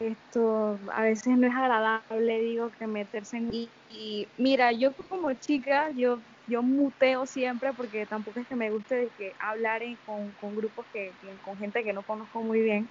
[0.00, 3.48] Esto a veces no es agradable, digo, que meterse en...
[3.52, 8.94] Y, mira, yo como chica, yo, yo muteo siempre porque tampoco es que me guste
[8.94, 11.12] de que hablar con, con grupos que,
[11.44, 12.86] con gente que no conozco muy bien.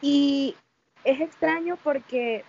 [0.00, 0.54] Y
[1.04, 2.44] es extraño porque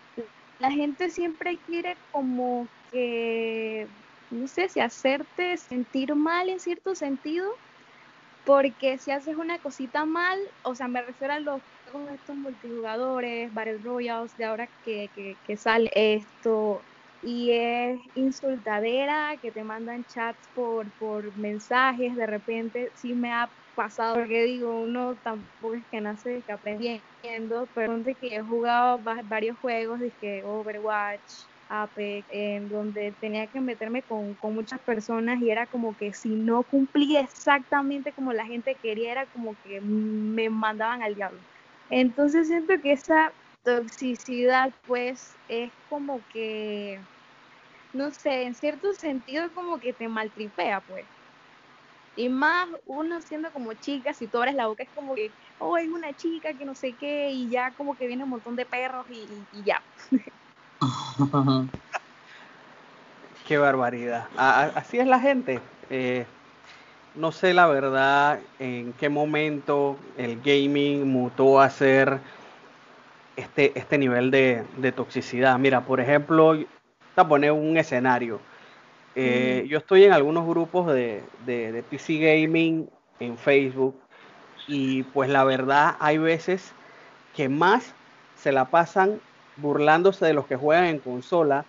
[0.60, 3.88] la gente siempre quiere como que
[4.32, 7.52] no sé si hacerte sentir mal en cierto sentido,
[8.46, 13.54] porque si haces una cosita mal, o sea, me refiero a los juegos estos multijugadores,
[13.54, 15.12] Battle Royals, de ahora que,
[15.44, 16.86] que, sale esto,
[17.22, 23.52] y es insultadera, que te mandan chats por, por mensajes, de repente sí me ha
[23.76, 29.02] pasado, porque digo, uno tampoco es que nace que aprendiendo, pero de que he jugado
[29.26, 35.68] varios juegos, que Overwatch, Apex, en donde tenía que meterme con, muchas personas y era
[35.68, 41.04] como que si no cumplía exactamente como la gente quería, era como que me mandaban
[41.04, 41.42] al diablo.
[41.90, 47.02] Entonces siento que esa toxicidad pues es como que,
[47.94, 51.06] no sé, en cierto sentido como que te maltripea pues.
[52.16, 55.76] Y más uno siendo como chica, si tú abres la boca es como que, oh,
[55.76, 58.66] hay una chica que no sé qué, y ya como que viene un montón de
[58.66, 59.82] perros y, y ya.
[63.48, 64.28] Qué barbaridad.
[64.38, 65.60] así es la gente.
[65.90, 66.26] Eh,
[67.20, 72.20] no sé la verdad en qué momento el gaming mutó a ser
[73.36, 75.60] este, este nivel de, toxicidad.
[75.60, 76.58] Mira, por ejemplo,
[77.16, 78.40] te poner un escenario.
[79.16, 84.00] Eh, yo estoy en algunos grupos de, de, PC Gaming en Facebook
[84.68, 86.72] y pues la verdad hay veces
[87.36, 87.94] que más
[88.38, 89.20] se la pasan
[89.58, 91.66] burlándose de los que juegan en consola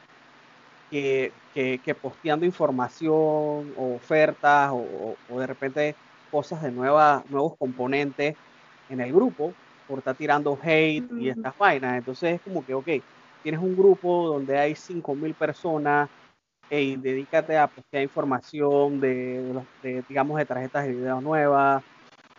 [0.90, 5.94] que, que, posteando información o ofertas o, de repente
[6.30, 8.36] cosas de nueva, nuevos componentes
[8.88, 9.52] en el grupo
[9.88, 11.98] por estar tirando hate y estas vainas.
[11.98, 12.88] Entonces es como que, ok,
[13.42, 16.08] tienes un grupo donde hay 5.000 personas
[16.70, 21.82] y dedícate a postear información de, de, digamos, de tarjetas de video nuevas,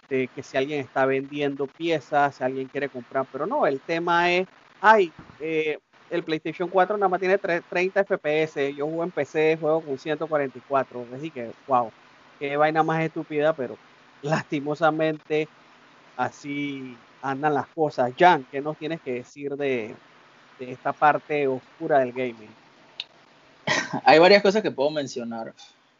[0.09, 4.31] de que si alguien está vendiendo piezas, si alguien quiere comprar, pero no, el tema
[4.31, 4.47] es,
[4.79, 5.79] ay, eh,
[6.11, 11.05] el PlayStation 4 nada más tiene 30 FPS, yo juego en PC, juego con 144,
[11.15, 11.89] así que, wow,
[12.37, 13.77] qué vaina más estúpida, pero
[14.21, 15.47] lastimosamente
[16.17, 18.13] así andan las cosas.
[18.19, 19.95] Jan, ¿qué nos tienes que decir de,
[20.59, 22.49] esta parte oscura del gaming?
[24.03, 25.53] Hay varias cosas que puedo mencionar.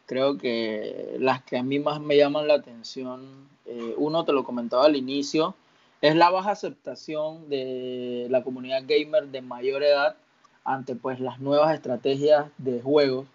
[0.05, 4.43] Creo que las que a mí más me llaman la atención, eh, uno te lo
[4.43, 5.55] comentaba al inicio,
[6.01, 10.15] es la baja aceptación de la comunidad gamer de mayor edad
[10.63, 13.27] ante pues las nuevas estrategias de juegos.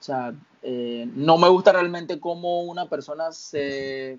[0.00, 4.18] O sea, eh, no me gusta realmente cómo una persona se,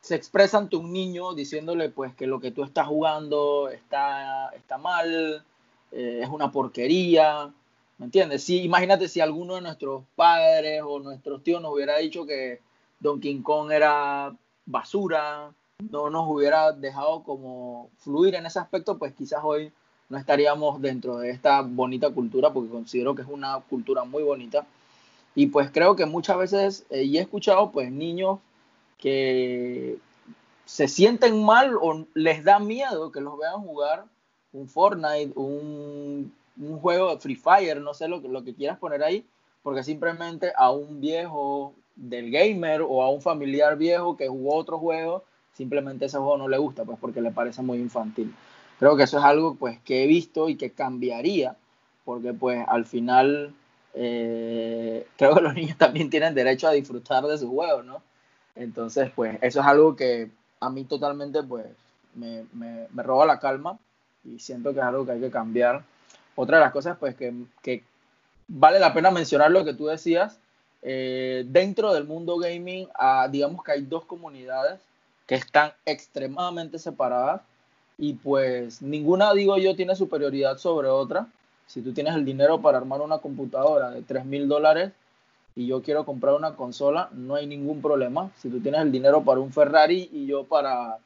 [0.00, 4.76] se expresa ante un niño diciéndole pues que lo que tú estás jugando está, está
[4.76, 5.44] mal,
[5.92, 7.52] eh, es una porquería.
[7.98, 8.44] ¿Me entiendes?
[8.44, 12.60] Si, imagínate si alguno de nuestros padres o nuestros tíos nos hubiera dicho que
[12.98, 14.34] Donkey Kong era
[14.66, 15.52] basura,
[15.90, 19.72] no nos hubiera dejado como fluir en ese aspecto, pues quizás hoy
[20.08, 24.66] no estaríamos dentro de esta bonita cultura, porque considero que es una cultura muy bonita.
[25.34, 28.40] Y pues creo que muchas veces, eh, y he escuchado pues niños
[28.98, 29.98] que
[30.64, 34.04] se sienten mal o les da miedo que los vean jugar
[34.52, 39.02] un Fortnite, un un juego de Free Fire, no sé lo, lo que quieras poner
[39.02, 39.26] ahí,
[39.62, 44.78] porque simplemente a un viejo del gamer o a un familiar viejo que jugó otro
[44.78, 45.24] juego,
[45.60, 48.34] simplemente ese juego no le gusta, pues porque le parece muy infantil.
[48.78, 51.54] Creo que eso es algo pues que he visto y que cambiaría,
[52.06, 53.52] porque pues al final
[53.92, 58.00] eh, creo que los niños también tienen derecho a disfrutar de sus juegos, ¿no?
[58.56, 61.66] Entonces pues eso es algo que a mí totalmente pues
[62.14, 63.78] me, me, roba la calma
[64.24, 65.82] y siento que es algo que hay que cambiar
[66.36, 67.84] otra de las cosas, pues, que,
[68.48, 70.38] vale la pena mencionar lo que tú decías,
[70.80, 74.80] eh, dentro del mundo gaming, ah, digamos que hay dos comunidades
[75.30, 77.42] que están extremadamente separadas
[77.96, 81.28] y pues ninguna, digo yo, tiene superioridad sobre otra.
[81.68, 84.90] Si tú tienes el dinero para armar una computadora de 3 mil dólares
[85.54, 88.32] y yo quiero comprar una consola, no hay ningún problema.
[88.38, 90.98] Si tú tienes el dinero para un Ferrari y yo para,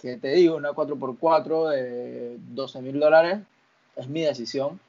[0.00, 0.56] ¿qué te digo?
[0.56, 3.38] Una 4x4 de 12 mil dólares,
[3.94, 4.80] es mi decisión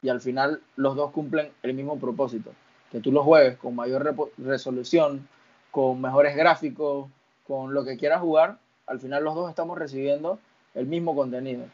[0.00, 2.52] y al final los dos cumplen el mismo propósito,
[2.90, 5.28] que tú los juegues con mayor resolución,
[5.70, 7.10] con mejores gráficos,
[7.46, 10.38] con lo que quieras jugar, al final los dos estamos recibiendo
[10.74, 11.64] el mismo contenido.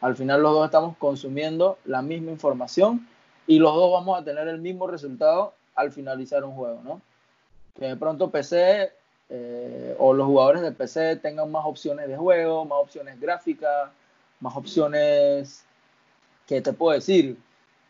[0.00, 3.08] Al final los dos estamos consumiendo la misma información
[3.46, 7.00] y los dos vamos a tener el mismo resultado al finalizar un juego, ¿no?
[7.78, 8.92] Que de pronto PC
[9.30, 13.90] eh, o los jugadores de PC tengan más opciones de juego, más opciones gráficas,
[14.40, 15.64] más opciones
[16.46, 17.36] que te puedo decir,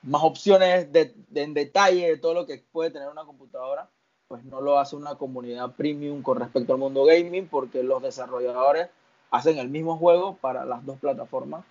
[0.03, 3.89] más opciones de, en detalle de todo lo que puede tener una computadora,
[4.29, 8.89] pues no lo hace una comunidad premium con respecto al mundo gaming, porque los desarrolladores
[9.31, 11.65] hacen el mismo juego para las dos plataformas.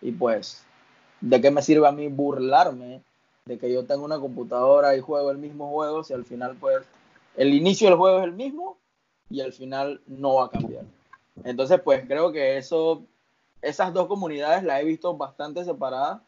[0.00, 0.64] Y pues,
[1.20, 3.02] ¿de qué me sirve a mí burlarme
[3.44, 6.82] de que yo tengo una computadora y juego el mismo juego si al final, pues,
[7.36, 8.78] el inicio del juego es el mismo
[9.28, 10.84] y al final no va a cambiar?
[11.44, 13.02] Entonces, pues creo que eso
[13.60, 16.22] esas dos comunidades las he visto bastante separadas.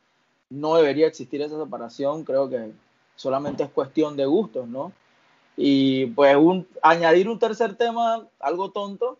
[0.50, 2.72] No debería existir esa separación, creo que
[3.16, 4.92] solamente es cuestión de gustos, ¿no?
[5.56, 9.18] Y pues un, añadir un tercer tema, algo tonto,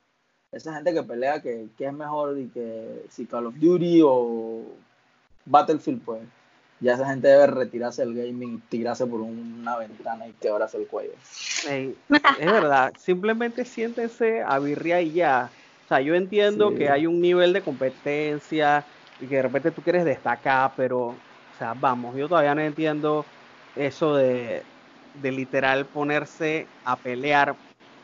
[0.51, 4.63] esa gente que pelea que, es mejor y que si Call of Duty o
[5.45, 6.23] Battlefield, pues
[6.81, 11.13] ya esa gente debe retirarse del gaming, tirarse por una ventana y quebrarse el cuello.
[11.69, 11.95] es
[12.39, 15.51] verdad, simplemente siéntense a birria y ya
[15.93, 18.85] sea, yo entiendo que hay un nivel de competencia
[19.21, 21.17] y que de repente tú quieres destacar, pero, o
[21.59, 23.25] sea, vamos, yo todavía no entiendo
[23.77, 24.63] eso de,
[25.23, 27.55] literal ponerse a pelear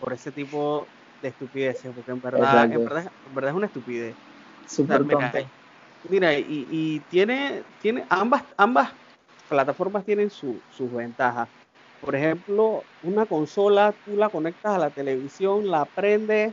[0.00, 0.86] por ese tipo
[1.22, 4.14] de estupideces, porque en verdad, en verdad, es una estupidez.
[6.08, 8.90] mira, y, tiene, tiene ambas, ambas
[9.48, 11.48] plataformas tienen su, sus ventajas.
[12.00, 16.52] Por ejemplo, una consola, tú la conectas a la televisión, la prendes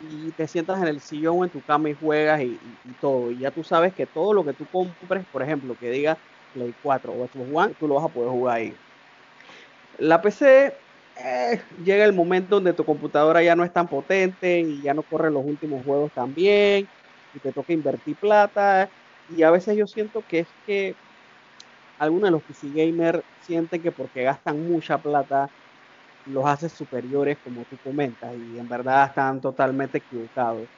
[0.00, 2.58] y te sientas en el sillón o en tu cama y juegas y,
[3.00, 3.30] todo.
[3.30, 6.18] Y ya tú sabes que todo lo que tú compres, por ejemplo, que diga
[6.54, 8.74] Play 4 o Xbox One, tú lo vas a poder jugar ahí.
[9.98, 10.72] La PC
[11.16, 15.02] eh, llega el momento donde tu computadora ya no es tan potente y ya no
[15.04, 16.90] corre los últimos juegos tan bien
[17.32, 18.92] y te toca invertir plata
[19.26, 20.98] y a veces yo siento que es que
[21.98, 25.48] algunos de los PC gamers sienten que porque gastan mucha plata
[26.24, 30.68] los hace superiores como tú comentas y en verdad están totalmente equivocados.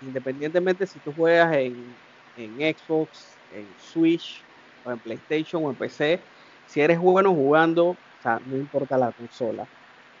[0.00, 2.00] Independientemente si tú juegas en,
[2.36, 4.48] en Xbox, en Switch
[4.82, 6.30] o en PlayStation o en PC,
[6.66, 9.66] si eres bueno jugando, o sea, no importa la consola.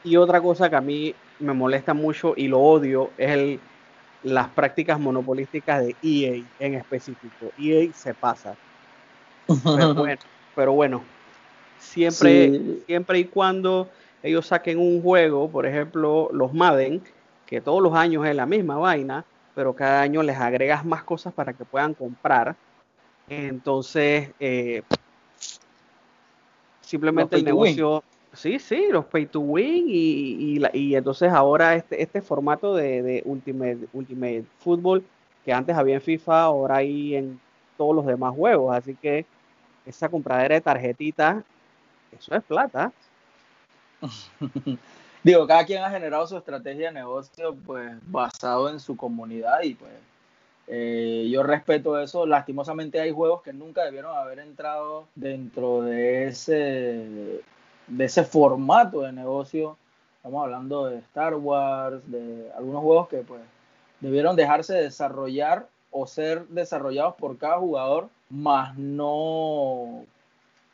[0.04, 3.60] Y otra cosa que a mí me molesta mucho y lo odio es el,
[4.22, 7.52] las prácticas monopolísticas de EA en específico.
[7.58, 8.56] EA se pasa.
[9.46, 10.20] Pero bueno,
[10.54, 11.18] pero bueno
[11.78, 13.88] siempre, siempre y cuando
[14.22, 17.02] ellos saquen un juego, por ejemplo, los Madden,
[17.46, 19.24] que todos los años es la misma vaina,
[19.54, 22.56] pero cada año les agregas más cosas para que puedan comprar.
[23.28, 24.82] Entonces, eh,
[26.88, 32.22] simplemente el negocio, sí, sí, los pay to win y, y, entonces ahora este, este
[32.22, 35.04] formato de, de, Ultimate, Ultimate Football
[35.44, 37.38] que antes había en FIFA, ahora hay en
[37.76, 39.26] todos los demás juegos, así que
[39.84, 41.44] esa compradera de tarjetitas,
[42.10, 42.90] eso es plata.
[45.22, 49.74] Digo, cada quien ha generado su estrategia de negocio pues basado en su comunidad y
[49.74, 49.92] pues
[50.68, 52.26] eh, yo respeto eso.
[52.26, 57.40] Lastimosamente hay juegos que nunca debieron haber entrado dentro de ese,
[57.86, 59.78] de ese formato de negocio.
[60.16, 63.40] Estamos hablando de Star Wars, de algunos juegos que pues
[64.00, 70.04] debieron dejarse desarrollar o ser desarrollados por cada jugador, más no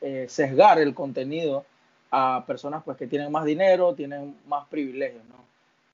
[0.01, 1.65] eh, sesgar el contenido
[2.11, 5.45] a personas pues que tienen más dinero, tienen más privilegios, ¿no?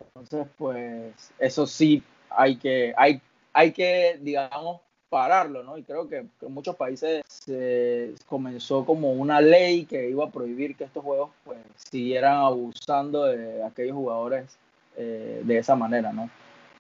[0.07, 3.21] Entonces, pues eso sí hay que, hay
[3.53, 5.77] hay que, digamos, pararlo, ¿no?
[5.77, 10.77] Y creo que, en muchos países se comenzó como una ley que iba a prohibir
[10.77, 14.57] que estos juegos pues siguieran abusando de aquellos jugadores
[14.97, 16.31] eh, de esa manera, ¿no?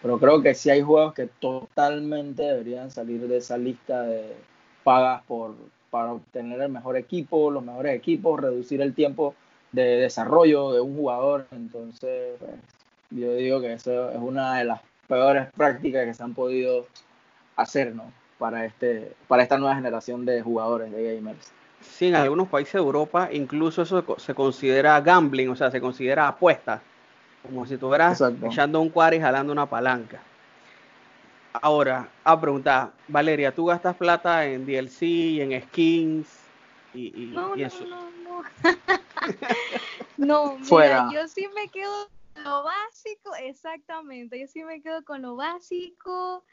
[0.00, 4.34] Pero creo que sí hay juegos que totalmente deberían salir de esa lista de
[4.84, 5.54] pagas por,
[5.90, 9.34] para obtener el mejor equipo, los mejores equipos, reducir el tiempo
[9.72, 11.46] de desarrollo de un jugador.
[11.50, 12.52] Entonces, pues,
[13.10, 14.80] yo digo que eso es una de las
[15.10, 16.86] peores prácticas que se han podido
[17.56, 18.12] hacer, ¿no?
[18.38, 21.52] Para, este, para esta nueva generación de jugadores, de gamers.
[21.80, 26.28] Sí, en algunos países de Europa incluso eso se considera gambling, o sea, se considera
[26.28, 26.80] apuesta,
[27.42, 30.20] como si estuvieras echando un cuadro y jalando una palanca.
[31.52, 36.28] Ahora, a preguntar, Valeria, ¿tú gastas plata en DLC, en skins
[36.94, 37.84] y, no, no, eso?
[37.84, 38.44] No, no,
[40.56, 40.64] no.
[40.64, 41.08] Fuera.
[41.12, 42.08] yo sí me quedo
[42.44, 44.38] lo básico, exactamente.
[44.40, 46.44] Yo sí me quedo con lo básico.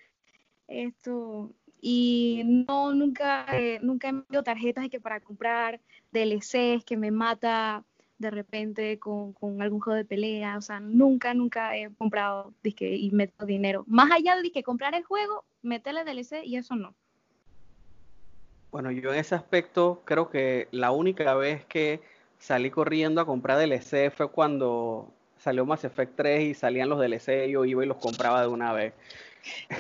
[0.68, 5.80] Esto, y no, nunca, eh, nunca he enviado tarjetas que para comprar
[6.12, 7.84] DLCs que me mata
[8.18, 10.58] de repente con, algún juego de pelea.
[10.58, 13.84] O sea, nunca, nunca he comprado disque, y meto dinero.
[13.88, 16.96] Más allá de que comprar el juego, meterle DLC y eso no.
[18.72, 22.02] Bueno, yo en ese aspecto creo que la única vez que
[22.38, 25.14] salí corriendo a comprar DLC fue cuando
[25.48, 28.74] salió Mass Effect 3 y salían los DLC, yo iba y los compraba de una
[28.74, 28.94] vez.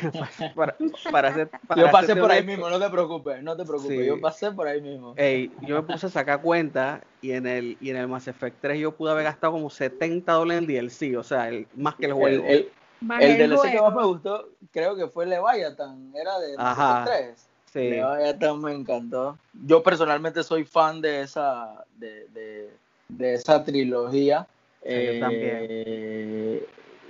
[1.75, 4.81] yo pasé por ahí mismo, no te preocupes, no te preocupes, yo pasé por ahí
[4.81, 5.13] mismo.
[5.61, 8.79] yo me puse a sacar cuenta y en el y en el Mass Effect 3
[8.79, 12.13] yo pude haber gastado como 70 dólares en DLC, o sea, el, más que el
[12.13, 12.45] juego.
[12.47, 12.69] El,
[13.01, 17.47] DLC que más me gustó, creo que fue Leviathan, era de Mass Effect 3.
[17.73, 17.79] Sí.
[17.89, 19.37] Leviathan me encantó.
[19.65, 22.69] Yo personalmente soy fan de esa de, de,
[23.09, 24.47] de esa trilogía.
[24.81, 26.65] Eh,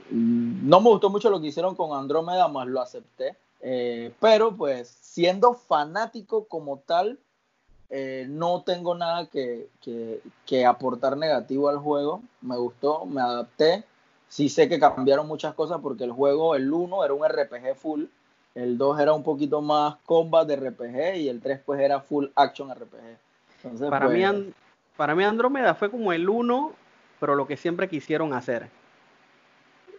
[0.09, 3.35] no me gustó mucho lo que hicieron con Andrómeda, más lo acepté.
[3.61, 7.19] Eh, pero pues siendo fanático como tal,
[7.89, 9.69] eh, no tengo nada que,
[10.45, 12.21] que, aportar negativo al juego.
[12.41, 13.83] Me gustó, me adapté.
[14.29, 18.05] Sí sé que cambiaron muchas cosas porque el juego, el 1 era un RPG full,
[18.55, 22.25] el 2 era un poquito más combat de RPG y el 3 pues era full
[22.35, 23.89] action RPG.
[23.89, 24.53] para, mí, pues,
[24.97, 26.73] para mí Andrómeda fue como el 1
[27.19, 28.69] pero lo que siempre quisieron hacer.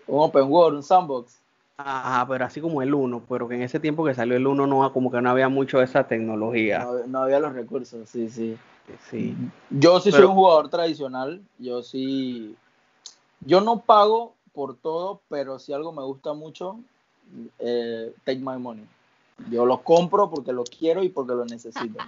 [0.06, 1.38] Un open world, un sandbox.
[1.76, 4.66] Ajá, pero así como el 1, pero que en ese tiempo que salió el 1
[4.66, 6.86] no como que no había mucho de esa tecnología.
[7.06, 8.56] No, había los recursos, sí, sí.
[9.10, 9.36] Sí.
[9.68, 12.56] Yo sí soy un jugador tradicional, yo sí
[13.40, 16.80] yo no pago por todo, pero si algo me gusta mucho,
[17.58, 18.84] eh, take my money.
[19.50, 21.98] Yo lo compro porque lo quiero y porque lo necesito.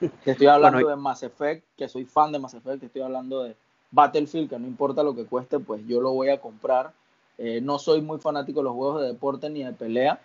[0.24, 3.56] estoy hablando de Mass Effect, que soy fan de Mass Effect, que estoy hablando de
[3.90, 6.92] Battlefield, que no importa lo que cueste, pues yo lo voy a comprar.
[7.38, 10.20] Eh, no soy muy fanático de los juegos de deporte ni de pelea.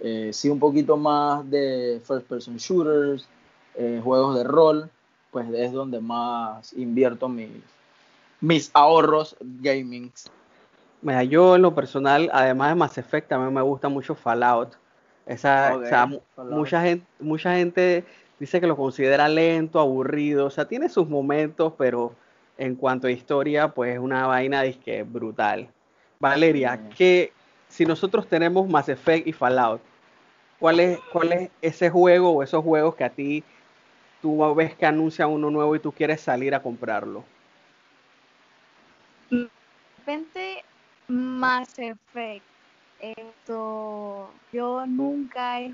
[0.00, 3.28] Eh, sí un poquito más de first person shooters,
[3.76, 4.90] eh, juegos de rol,
[5.30, 7.50] pues es donde más invierto mis,
[8.40, 10.12] mis ahorros gaming.
[11.02, 14.74] Mira, yo en lo personal, además de Mass Effect, también me gusta mucho Fallout.
[15.24, 15.76] Esa,
[16.36, 18.04] mucha gente, mucha gente
[18.38, 22.12] dice que lo considera lento, aburrido, o sea, tiene sus momentos, pero
[22.58, 25.68] en cuanto a historia, pues es una vaina disque brutal.
[26.18, 27.32] Valeria, que
[27.68, 29.80] si nosotros tenemos Mass Effect y Fallout,
[30.58, 33.44] ¿cuál es, ¿cuál es ese juego o esos juegos que a ti
[34.22, 37.24] tú ves que anuncian uno nuevo y tú quieres salir a comprarlo?
[39.30, 39.48] De
[39.98, 40.64] repente,
[41.08, 42.44] Mass Effect.
[42.98, 45.70] Esto, yo nunca he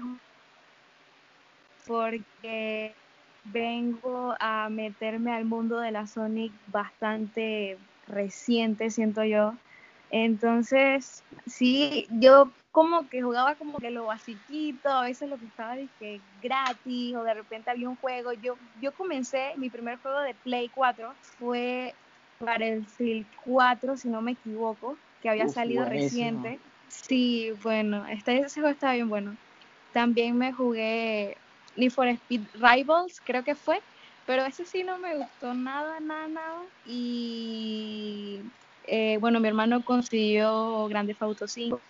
[1.86, 2.94] porque
[3.45, 7.76] vengo a meterme al mundo de la Sonic bastante
[8.09, 9.55] reciente, siento yo.
[10.11, 15.74] Entonces, sí, yo como que jugaba como que lo basiquito, a veces lo que estaba
[15.74, 18.32] dije, gratis o de repente había un juego.
[18.34, 21.95] Yo, yo comencé, mi primer juego de Play 4 fue
[22.38, 26.59] para el Phil 4, si no me equivoco, que había salido reciente.
[26.88, 29.36] Sí, bueno, este, ese juego estaba bien bueno.
[29.93, 31.36] También me jugué
[31.76, 33.82] Need for Speed Rivals, creo que fue,
[34.26, 36.66] pero ese sí no me gustó nada, nada, nada.
[36.84, 38.42] Y
[38.84, 41.82] eh, bueno, mi hermano consiguió Grande Auto 5,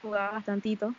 [0.00, 0.94] jugaba bastantito.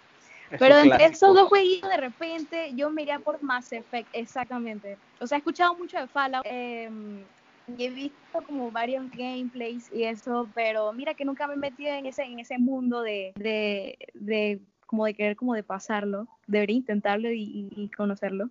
[0.59, 4.99] pero entre esos dos jueguitos, de repente, yo me iría por Mass Effect, exactamente.
[5.19, 6.45] O sea, he escuchado mucho de Fallout.
[6.45, 7.27] Em,
[7.67, 11.93] y he visto como varios gameplays y eso, pero mira que nunca me he metido
[11.93, 14.61] en ese, en ese mundo de, de,
[14.91, 16.27] como de querer como de pasarlo.
[16.45, 18.49] Debería intentarlo y, conocerlo.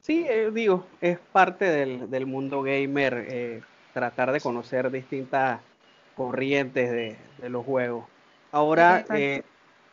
[0.00, 3.62] Sí, eh, digo, es parte del, mundo gamer eh,
[3.92, 5.60] tratar de conocer distintas
[6.16, 8.06] corrientes de, los juegos.
[8.50, 9.42] Ahora, eh,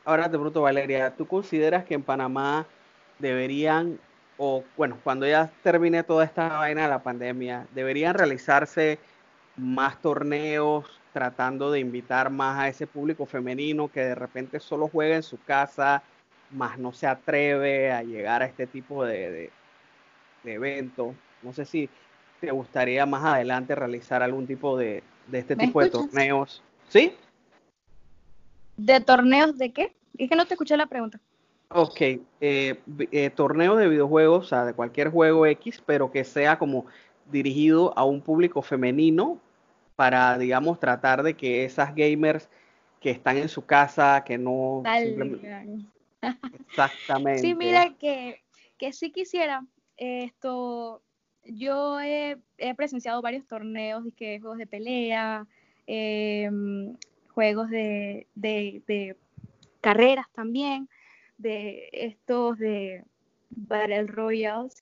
[0.05, 2.65] ahora te pregunto, Valeria, ¿tú consideras que en Panamá
[3.19, 3.99] deberían
[4.37, 8.97] o bueno, cuando ya termine toda esta vaina de la pandemia, deberían realizarse
[9.55, 15.15] más torneos tratando de invitar más a ese público femenino que de repente solo juega
[15.15, 16.03] en su casa,
[16.51, 19.51] más no se atreve a llegar a este tipo de,
[20.43, 21.15] de, eventos.
[21.41, 21.89] No sé si
[22.39, 26.63] te gustaría más adelante realizar algún tipo de, de este tipo de torneos.
[26.89, 27.13] ¿Sí?
[28.77, 29.95] ¿De torneos de qué?
[30.17, 31.19] Es que no te escuché la pregunta.
[31.73, 36.57] Ok, eh, eh, torneo de videojuegos, o sea, de cualquier juego X, pero que sea
[36.57, 36.85] como
[37.31, 39.39] dirigido a un público femenino
[40.01, 42.49] para, digamos, tratar de que esas gamers
[42.99, 44.81] que están en su casa, que no...
[46.69, 47.41] Exactamente.
[47.41, 48.41] Sí, mira que,
[48.79, 49.63] que sí quisiera
[49.97, 51.03] esto,
[51.45, 52.39] yo he,
[52.75, 55.45] presenciado varios torneos, que juegos de pelea,
[55.85, 56.97] em,
[57.35, 59.15] juegos de, de
[59.81, 60.89] carreras también,
[61.37, 63.03] de estos de
[63.51, 64.81] Battle Royals.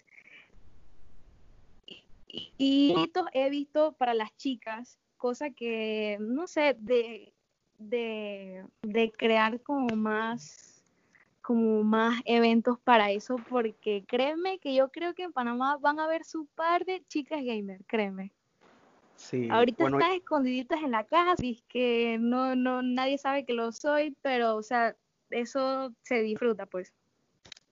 [2.57, 7.31] Y, estos he visto para las chicas, cosa que, no sé, de,
[7.77, 10.65] de, de crear como más
[11.49, 16.05] como más eventos para eso, porque créeme que yo creo que en Panamá van a
[16.05, 18.31] haber su par de chicas gamer, créeme.
[19.15, 23.71] Sí, Ahorita están escondiditas en la casa, y que no, no, nadie sabe que lo
[23.71, 24.95] soy, pero, o sea,
[25.31, 26.93] eso se disfruta, pues.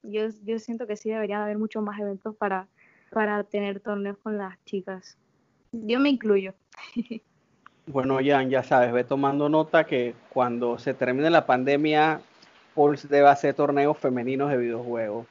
[0.01, 2.67] Yo, yo siento que sí debería haber muchos más eventos para,
[3.11, 5.19] para tener torneos con las chicas.
[5.71, 6.55] Yo me incluyo.
[7.87, 12.21] Bueno, Jan, ya sabes, ve tomando nota que cuando se termine la pandemia,
[12.75, 15.25] Pulse debe hacer torneos femeninos de videojuegos.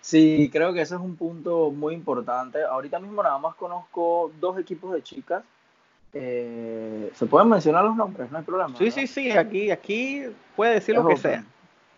[0.00, 2.62] Sí, creo que ese es un punto muy importante.
[2.62, 5.42] Ahorita mismo nada más conozco dos equipos de chicas
[6.18, 8.30] eh, ¿Se pueden mencionar los nombres?
[8.30, 8.74] No hay problema.
[8.78, 10.22] Sí, sí, sí, aquí, aquí
[10.54, 11.44] puede decir lo que sea.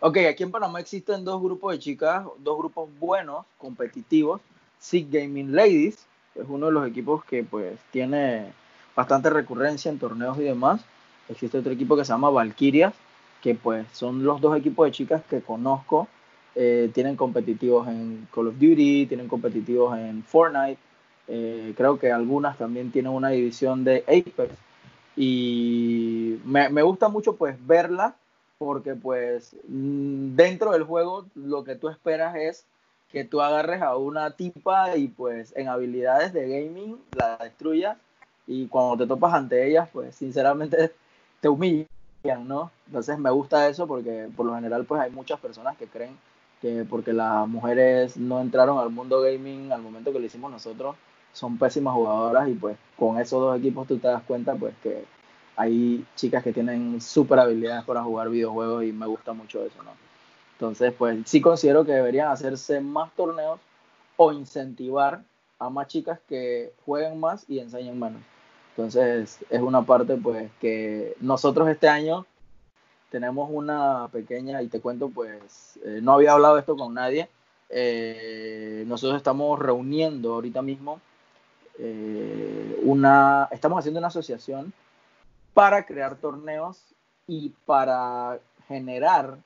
[0.01, 4.41] Ok, aquí en Panamá existen dos grupos de chicas, dos grupos buenos, competitivos.
[4.77, 8.51] Sig Gaming Ladies, es uno de los equipos que pues tiene
[8.99, 10.81] bastante recurrencia en torneos y demás.
[11.29, 12.93] Existe otro equipo que se llama Valkyrias,
[13.41, 16.09] que pues son los dos equipos de chicas que conozco.
[16.53, 20.77] Eh, tienen competitivos en Call of Duty, tienen competitivos en Fortnite,
[21.29, 24.53] eh, creo que algunas también tienen una división de Apex.
[25.15, 28.15] Y me, me gusta mucho pues verla
[28.57, 32.65] porque pues mm, dentro del juego lo que tú esperas es
[33.13, 37.97] que tú agarres a una tipa y pues en habilidades de gaming la destruyas
[38.49, 40.91] y cuando te topas ante ellas pues sinceramente
[41.39, 41.87] te humillan,
[42.47, 42.71] ¿no?
[42.87, 46.17] Entonces me gusta eso porque por lo general pues hay muchas personas que creen
[46.59, 50.95] que porque las mujeres no entraron al mundo gaming al momento que lo hicimos nosotros,
[51.31, 55.05] son pésimas jugadoras y pues con esos dos equipos tú te das cuenta pues que
[55.55, 59.91] hay chicas que tienen súper habilidades para jugar videojuegos y me gusta mucho eso, ¿no?
[60.53, 63.59] Entonces pues sí considero que deberían hacerse más torneos
[64.17, 65.21] o incentivar
[65.59, 68.21] a más chicas que jueguen más y enseñen menos.
[68.79, 72.25] Entonces es una parte pues que nosotros este año
[73.11, 77.27] tenemos una pequeña, y te cuento pues, eh, no había hablado esto con nadie,
[77.69, 81.01] eh, nosotros estamos reuniendo ahorita mismo
[81.77, 84.71] eh, una, estamos haciendo una asociación
[85.53, 86.81] para crear torneos
[87.27, 89.39] y para generar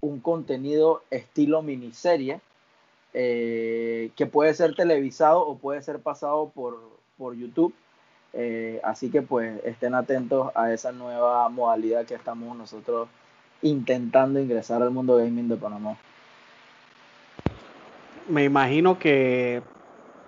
[0.00, 2.40] un contenido estilo miniserie
[3.12, 6.78] que puede ser televisado o puede ser pasado por,
[7.18, 7.74] por YouTube
[8.32, 13.08] eh, así que pues estén atentos a esa nueva modalidad que estamos nosotros
[13.62, 15.96] intentando ingresar al mundo gaming de Panamá.
[18.28, 19.62] Me imagino que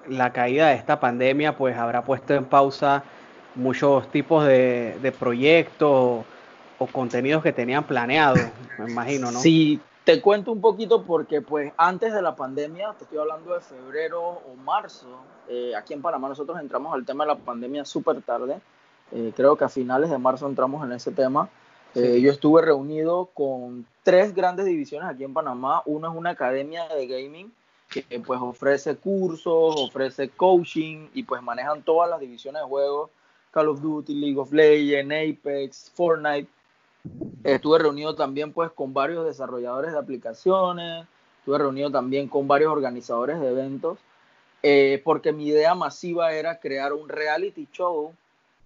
[0.08, 3.04] la caída de esta pandemia pues habrá puesto en pausa
[3.54, 6.24] muchos tipos de, de proyectos
[6.78, 8.36] o contenidos que tenían planeado,
[8.78, 9.38] me imagino, ¿no?
[9.38, 13.60] Sí, te cuento un poquito porque pues antes de la pandemia, te estoy hablando de
[13.60, 15.06] febrero o marzo,
[15.48, 18.60] eh, aquí en Panamá nosotros entramos al tema de la pandemia súper tarde,
[19.12, 21.48] eh, creo que a finales de marzo entramos en ese tema.
[21.94, 26.88] Eh, yo estuve reunido con tres grandes divisiones aquí en Panamá, uno es una academia
[26.88, 27.52] de gaming
[27.90, 33.10] que pues ofrece cursos, ofrece coaching y pues manejan todas las divisiones de juegos,
[33.50, 36.48] Call of Duty, League of Legends, Apex, Fortnite
[37.44, 41.06] Estuve reunido también pues con varios desarrolladores de aplicaciones,
[41.38, 43.98] estuve reunido también con varios organizadores de eventos,
[44.62, 48.14] eh, porque mi idea masiva era crear un reality show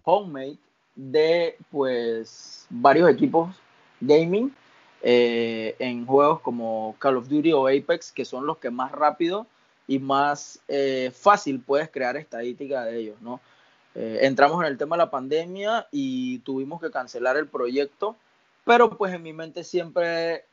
[0.05, 0.59] homemade
[0.95, 3.57] de pues varios equipos
[4.01, 4.55] gaming
[5.03, 9.47] eh, en juegos como Call of Duty o Apex, que son los que más rápido
[9.89, 13.41] y más eh, fácil puedes crear estadística de ellos, ¿no?
[13.99, 18.14] entramos en el tema de la pandemia y tuvimos que cancelar el proyecto
[18.66, 20.44] pero pues en mi mente siempre,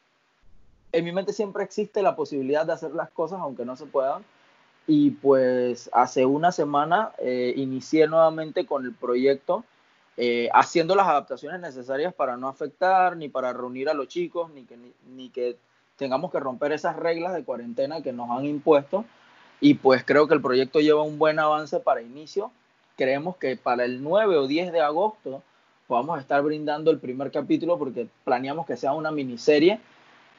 [0.92, 4.24] en mi mente siempre existe la posibilidad de hacer las cosas aunque no se puedan.
[4.86, 9.66] Y pues hace una semana eh, inicié nuevamente con el proyecto,
[10.16, 14.64] eh, haciendo las adaptaciones necesarias para no afectar, ni para reunir a los chicos, ni
[14.66, 15.58] que, ni, que
[15.96, 19.06] tengamos que romper esas reglas de cuarentena que nos han impuesto.
[19.60, 22.52] Y pues creo que el proyecto lleva un buen avance para inicio.
[22.96, 25.42] Creemos que para el 9 o 10 de agosto
[25.88, 29.80] podamos estar brindando el primer capítulo porque planeamos que sea una miniserie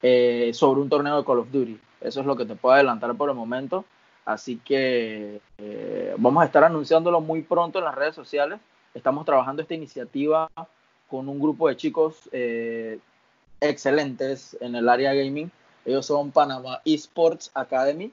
[0.02, 1.78] eh, sobre un torneo de Call of Duty.
[2.00, 3.84] Eso es lo que te puedo adelantar por el momento.
[4.24, 8.58] Así que eh, vamos a estar anunciándolo muy pronto en las redes sociales.
[8.94, 10.50] Estamos trabajando esta iniciativa
[11.08, 12.98] con un grupo de chicos eh,
[13.60, 15.50] excelentes en el área gaming.
[15.84, 18.10] Ellos son Panama Esports Academy.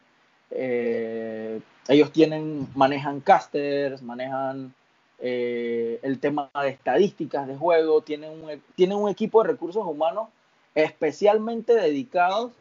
[0.50, 4.74] ellos tienen, manejan casters, manejan
[5.22, 10.30] eh, el tema de estadísticas de juego, tienen un, tienen un equipo de recursos humanos
[10.74, 12.52] especialmente dedicados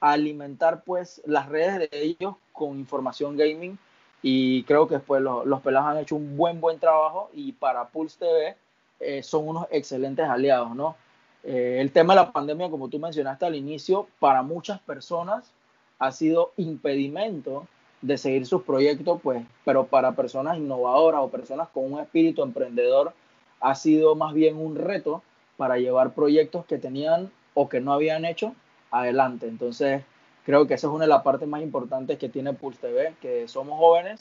[0.00, 3.78] a alimentar pues las redes de ellos con información gaming
[4.20, 8.18] y creo que pues los pelados han hecho un buen buen trabajo y para Pulse
[8.18, 8.56] TV
[9.00, 10.96] eh, son unos excelentes aliados, ¿no?
[11.44, 15.52] Eh, el tema de la pandemia, como tú mencionaste al inicio, para muchas personas
[16.00, 17.66] ha sido impedimento
[18.00, 23.12] de seguir sus proyectos, pues, pero para personas innovadoras o personas con un espíritu emprendedor
[23.60, 25.22] ha sido más bien un reto
[25.56, 28.54] para llevar proyectos que tenían o que no habían hecho
[28.90, 29.48] adelante.
[29.48, 30.02] Entonces,
[30.44, 33.48] creo que esa es una de las partes más importantes que tiene Pulse TV, que
[33.48, 34.20] somos jóvenes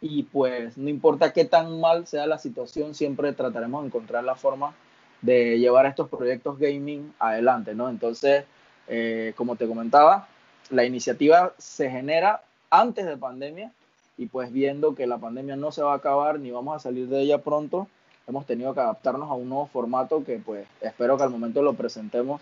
[0.00, 4.36] y pues no importa qué tan mal sea la situación, siempre trataremos de encontrar la
[4.36, 4.74] forma
[5.22, 7.88] de llevar estos proyectos gaming adelante, ¿no?
[7.88, 8.44] Entonces,
[8.86, 10.28] eh, como te comentaba,
[10.70, 12.42] la iniciativa se genera
[12.80, 13.72] antes de pandemia
[14.18, 17.08] y pues viendo que la pandemia no se va a acabar ni vamos a salir
[17.08, 17.88] de ella pronto,
[18.26, 21.74] hemos tenido que adaptarnos a un nuevo formato que pues espero que al momento lo
[21.74, 22.40] presentemos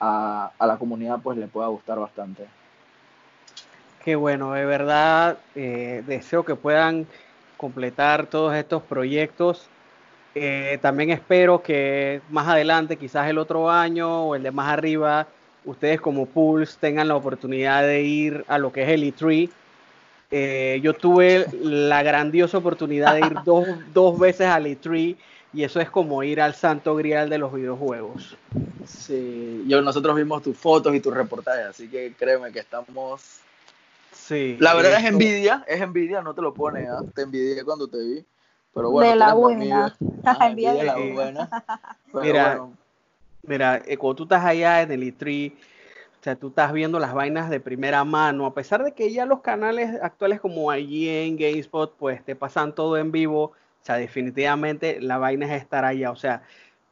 [0.00, 2.46] a, la comunidad pues le pueda gustar bastante.
[4.04, 7.06] Qué bueno, de verdad eh, deseo que puedan
[7.56, 9.68] completar todos estos proyectos.
[10.34, 15.28] Eh, también espero que más adelante, quizás el otro año o el de más arriba,
[15.64, 19.50] ustedes como Pulse tengan la oportunidad de ir a lo que es el E3
[20.34, 23.34] eh, yo tuve la grandiosa oportunidad de ir
[23.92, 25.14] dos, veces al E3
[25.52, 28.34] y eso es como ir al santo grial de los videojuegos.
[28.86, 33.40] Sí, yo, nosotros vimos tus fotos y tus reportajes, así que créeme que estamos...
[34.10, 34.56] Sí.
[34.58, 37.02] La verdad es envidia, es envidia, no te lo pones, ¿ah?
[37.14, 38.24] te envidié cuando te vi.
[38.72, 39.94] Pero bueno, de la buena.
[40.24, 41.64] Ah, envidia de la buena.
[42.14, 42.66] mira,
[43.42, 45.52] mira eh, cuando tú estás allá en el E3
[46.22, 49.26] o sea, tú estás viendo las vainas de primera mano, a pesar de que ya
[49.26, 53.46] los canales actuales como IGN, GameSpot, pues te pasan todo en vivo.
[53.46, 53.54] O
[53.84, 56.12] sea, definitivamente la vaina es estar allá.
[56.12, 56.42] O sea,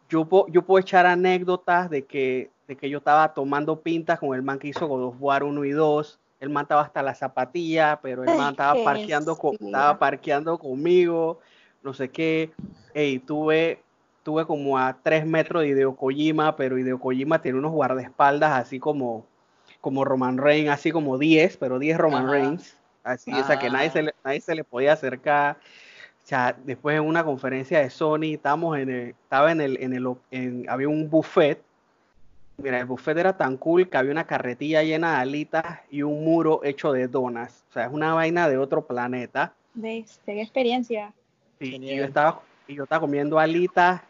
[0.08, 4.42] yo, yo puedo echar anécdotas de que, de que yo estaba tomando pintas con el
[4.42, 6.18] man que hizo God of War 1 y 2.
[6.40, 11.38] el man estaba hasta la zapatilla, pero el man estaba parqueando, estaba parqueando conmigo,
[11.84, 12.50] no sé qué.
[12.94, 13.80] Ey, tuve,
[14.22, 18.78] tuve como a tres metros de Hideo Kojima, pero Hideo Kojima tiene unos guardaespaldas así
[18.78, 19.26] como,
[19.80, 22.76] como Roman Reigns, así como 10, pero 10 Roman Reigns.
[23.02, 25.56] Así, o sea, que nadie se, le, nadie se le podía acercar.
[26.22, 29.94] O sea, después en una conferencia de Sony, estábamos en el, estaba en el, en
[29.94, 31.62] el, en, había un buffet
[32.62, 36.24] Mira, el buffet era tan cool que había una carretilla llena de alitas y un
[36.24, 37.64] muro hecho de donas.
[37.70, 39.54] O sea, es una vaina de otro planeta.
[39.74, 40.20] ¿Ves?
[40.26, 41.12] Qué experiencia.
[41.58, 44.02] Sí, y yo estaba, y yo estaba comiendo alitas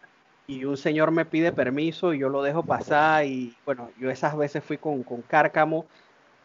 [0.50, 4.36] y un señor me pide permiso y yo lo dejo pasar y bueno, yo esas
[4.36, 5.86] veces fui con, con Cárcamo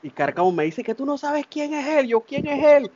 [0.04, 2.92] y Cárcamo me dice que tú no sabes quién es él, yo quién es él.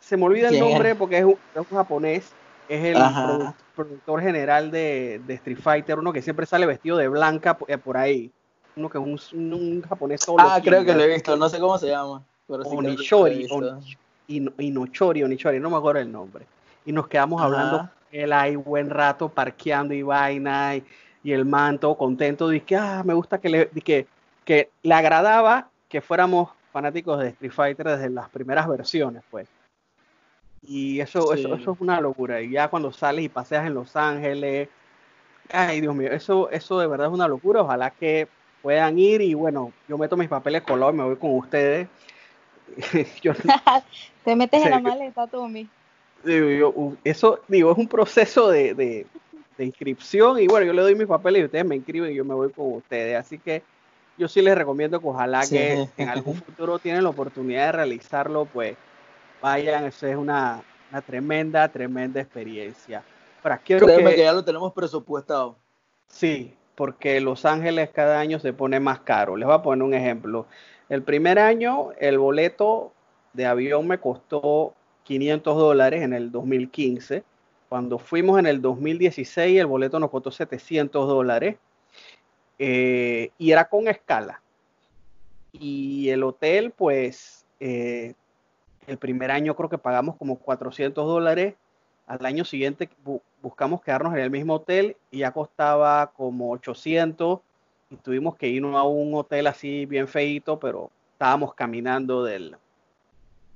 [0.00, 1.38] Se me olvida el nombre porque es un,
[1.70, 2.32] japonés,
[2.68, 3.02] es el
[3.74, 7.80] productor, general de, de, Street Fighter, uno que siempre sale vestido de blanca por eh,
[7.98, 8.32] ahí
[8.76, 10.44] uno que es un, un japonés solo.
[10.46, 12.22] Ah, creo que lo he visto, no sé cómo se llama.
[12.46, 13.48] Pero sí Onichori,
[14.28, 16.44] Inochori, Onichori, no me acuerdo el nombre.
[16.84, 20.84] Y nos quedamos hablando él ahí buen rato parqueando y vaina y,
[21.24, 24.06] el manto contento de que ah, me gusta que le, que,
[24.44, 29.48] que le agradaba que fuéramos fanáticos de Street Fighter desde las primeras versiones, pues.
[30.62, 32.40] Y eso, eso, eso es una locura.
[32.40, 34.68] Y ya cuando sales y paseas en Los Ángeles,
[35.52, 37.62] ay Dios mío, eso, eso de verdad es una locura.
[37.62, 38.28] Ojalá que
[38.62, 41.88] puedan ir y bueno, yo meto mis papeles color, me voy con ustedes.
[44.24, 45.68] Te metes en la maleta, Tommy.
[46.24, 49.06] Digo, eso, digo, es un proceso de, de,
[49.58, 52.32] inscripción y bueno, yo le doy mis papeles y ustedes me inscriben y yo me
[52.32, 53.18] voy con ustedes.
[53.18, 53.62] Así que
[54.16, 58.46] yo sí les recomiendo que ojalá que en algún futuro tienen la oportunidad de realizarlo,
[58.46, 58.76] pues
[59.42, 63.02] vayan, eso es una, una tremenda, tremenda experiencia.
[63.42, 65.56] Ahora, quiero Créeme que ya lo tenemos presupuestado.
[66.06, 69.36] Sí, porque Los Ángeles cada año se pone más caro.
[69.36, 70.46] Les voy a poner un ejemplo.
[70.88, 72.92] El primer año el boleto
[73.32, 77.24] de avión me costó 500 dólares en el 2015.
[77.68, 81.56] Cuando fuimos en el 2016 el boleto nos costó 700 dólares
[82.58, 84.42] eh, y era con escala.
[85.52, 88.14] Y el hotel, pues, eh,
[88.86, 91.54] el primer año creo que pagamos como 400 dólares
[92.10, 92.88] al año siguiente
[93.40, 97.38] buscamos quedarnos en el mismo hotel y ya costaba como 800
[97.88, 102.56] y tuvimos que irnos a un hotel así bien feito, pero estábamos caminando del,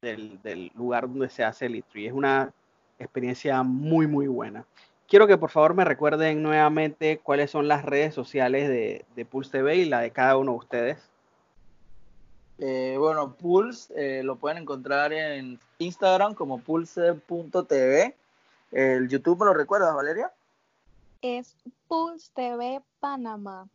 [0.05, 2.53] del, lugar donde se hace el e Es una
[2.99, 4.65] experiencia muy, muy buena.
[5.09, 9.51] Quiero que por favor me recuerden nuevamente cuáles son las redes sociales de, de Pulse
[9.51, 11.11] TV y la de cada uno de ustedes.
[12.59, 18.15] Eh, bueno, Pulse eh, lo pueden encontrar en Instagram como pulse.tv
[18.75, 20.33] el YouTube, ¿me lo recuerdas, Valeria?
[21.23, 23.69] Es Pulse TV Panamá.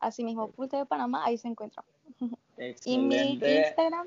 [0.00, 1.84] Así mismo, Pulse TV Panamá, ahí se encuentra.
[2.86, 4.06] Y mi Instagram,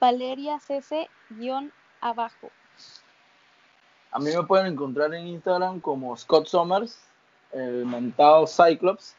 [0.00, 2.50] Valeria CC-abajo.
[4.10, 6.98] A mí me pueden encontrar en Instagram como Scott Summers,
[7.52, 9.14] el mentado Cyclops.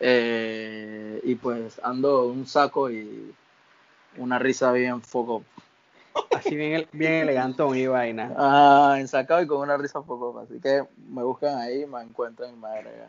[0.00, 3.32] Eh, y pues ando un saco y
[4.16, 5.44] una risa bien foco
[6.34, 8.32] Así bien, bien elegantón y vaina.
[8.36, 10.38] Ah, ensacado y con una risa poco.
[10.38, 13.08] Así que me buscan ahí, me encuentran y me agregan.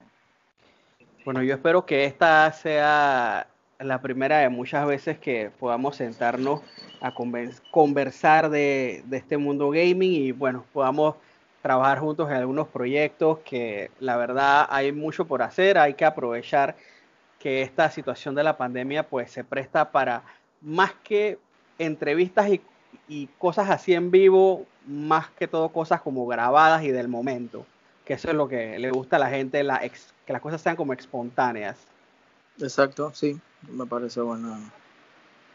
[1.25, 3.47] Bueno, yo espero que esta sea
[3.85, 6.61] la primera de muchas veces que podamos sentarnos
[7.01, 7.13] a
[7.71, 11.15] conversar de, este mundo gaming y bueno, podamos
[11.61, 16.75] trabajar juntos en algunos proyectos que la verdad hay mucho por hacer, hay que aprovechar
[17.39, 20.23] que esta situación de la pandemia pues se presta para
[20.61, 21.39] más que
[21.77, 22.49] entrevistas
[23.07, 27.65] y cosas así en vivo, más que todo cosas como grabadas y del momento,
[28.05, 29.65] que eso es lo que le gusta a la gente,
[30.25, 31.77] que las cosas sean como espontáneas.
[32.59, 33.39] Exacto, sí,
[33.69, 34.57] me parece bueno.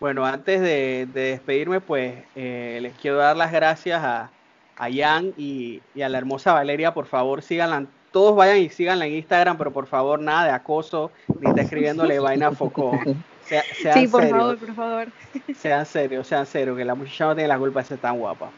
[0.00, 4.30] Bueno, antes de, despedirme, pues eh, les quiero dar las gracias a,
[4.76, 9.14] a Jan y, a la hermosa Valeria, por favor síganla, todos vayan y síganla en
[9.14, 13.02] Instagram, pero por favor nada de acoso, ni está escribiéndole vaina a Foucault.
[13.42, 15.08] sí, por favor, por favor.
[15.54, 18.50] Sean serios, sean serios, que la muchacha no tiene la culpa de ser tan guapa.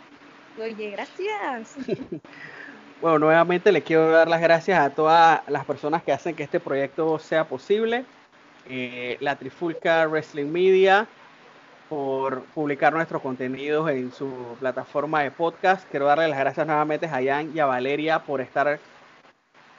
[0.61, 1.77] Oye, gracias.
[3.01, 6.61] bueno, nuevamente le quiero dar las gracias a todas las personas que hacen que este
[6.61, 8.05] proyecto sea posible.
[8.73, 11.09] Eh, la Trifulca Wrestling Media
[11.89, 15.91] por publicar nuestros contenidos en su plataforma de podcast.
[15.91, 18.79] Quiero darle las gracias nuevamente a Jan y a Valeria por estar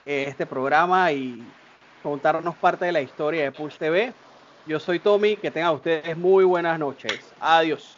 [0.05, 1.41] en este programa y
[2.03, 4.13] contarnos parte de la historia de Pulse TV.
[4.65, 7.33] Yo soy Tommy, que tengan ustedes muy buenas noches.
[7.39, 7.97] Adiós.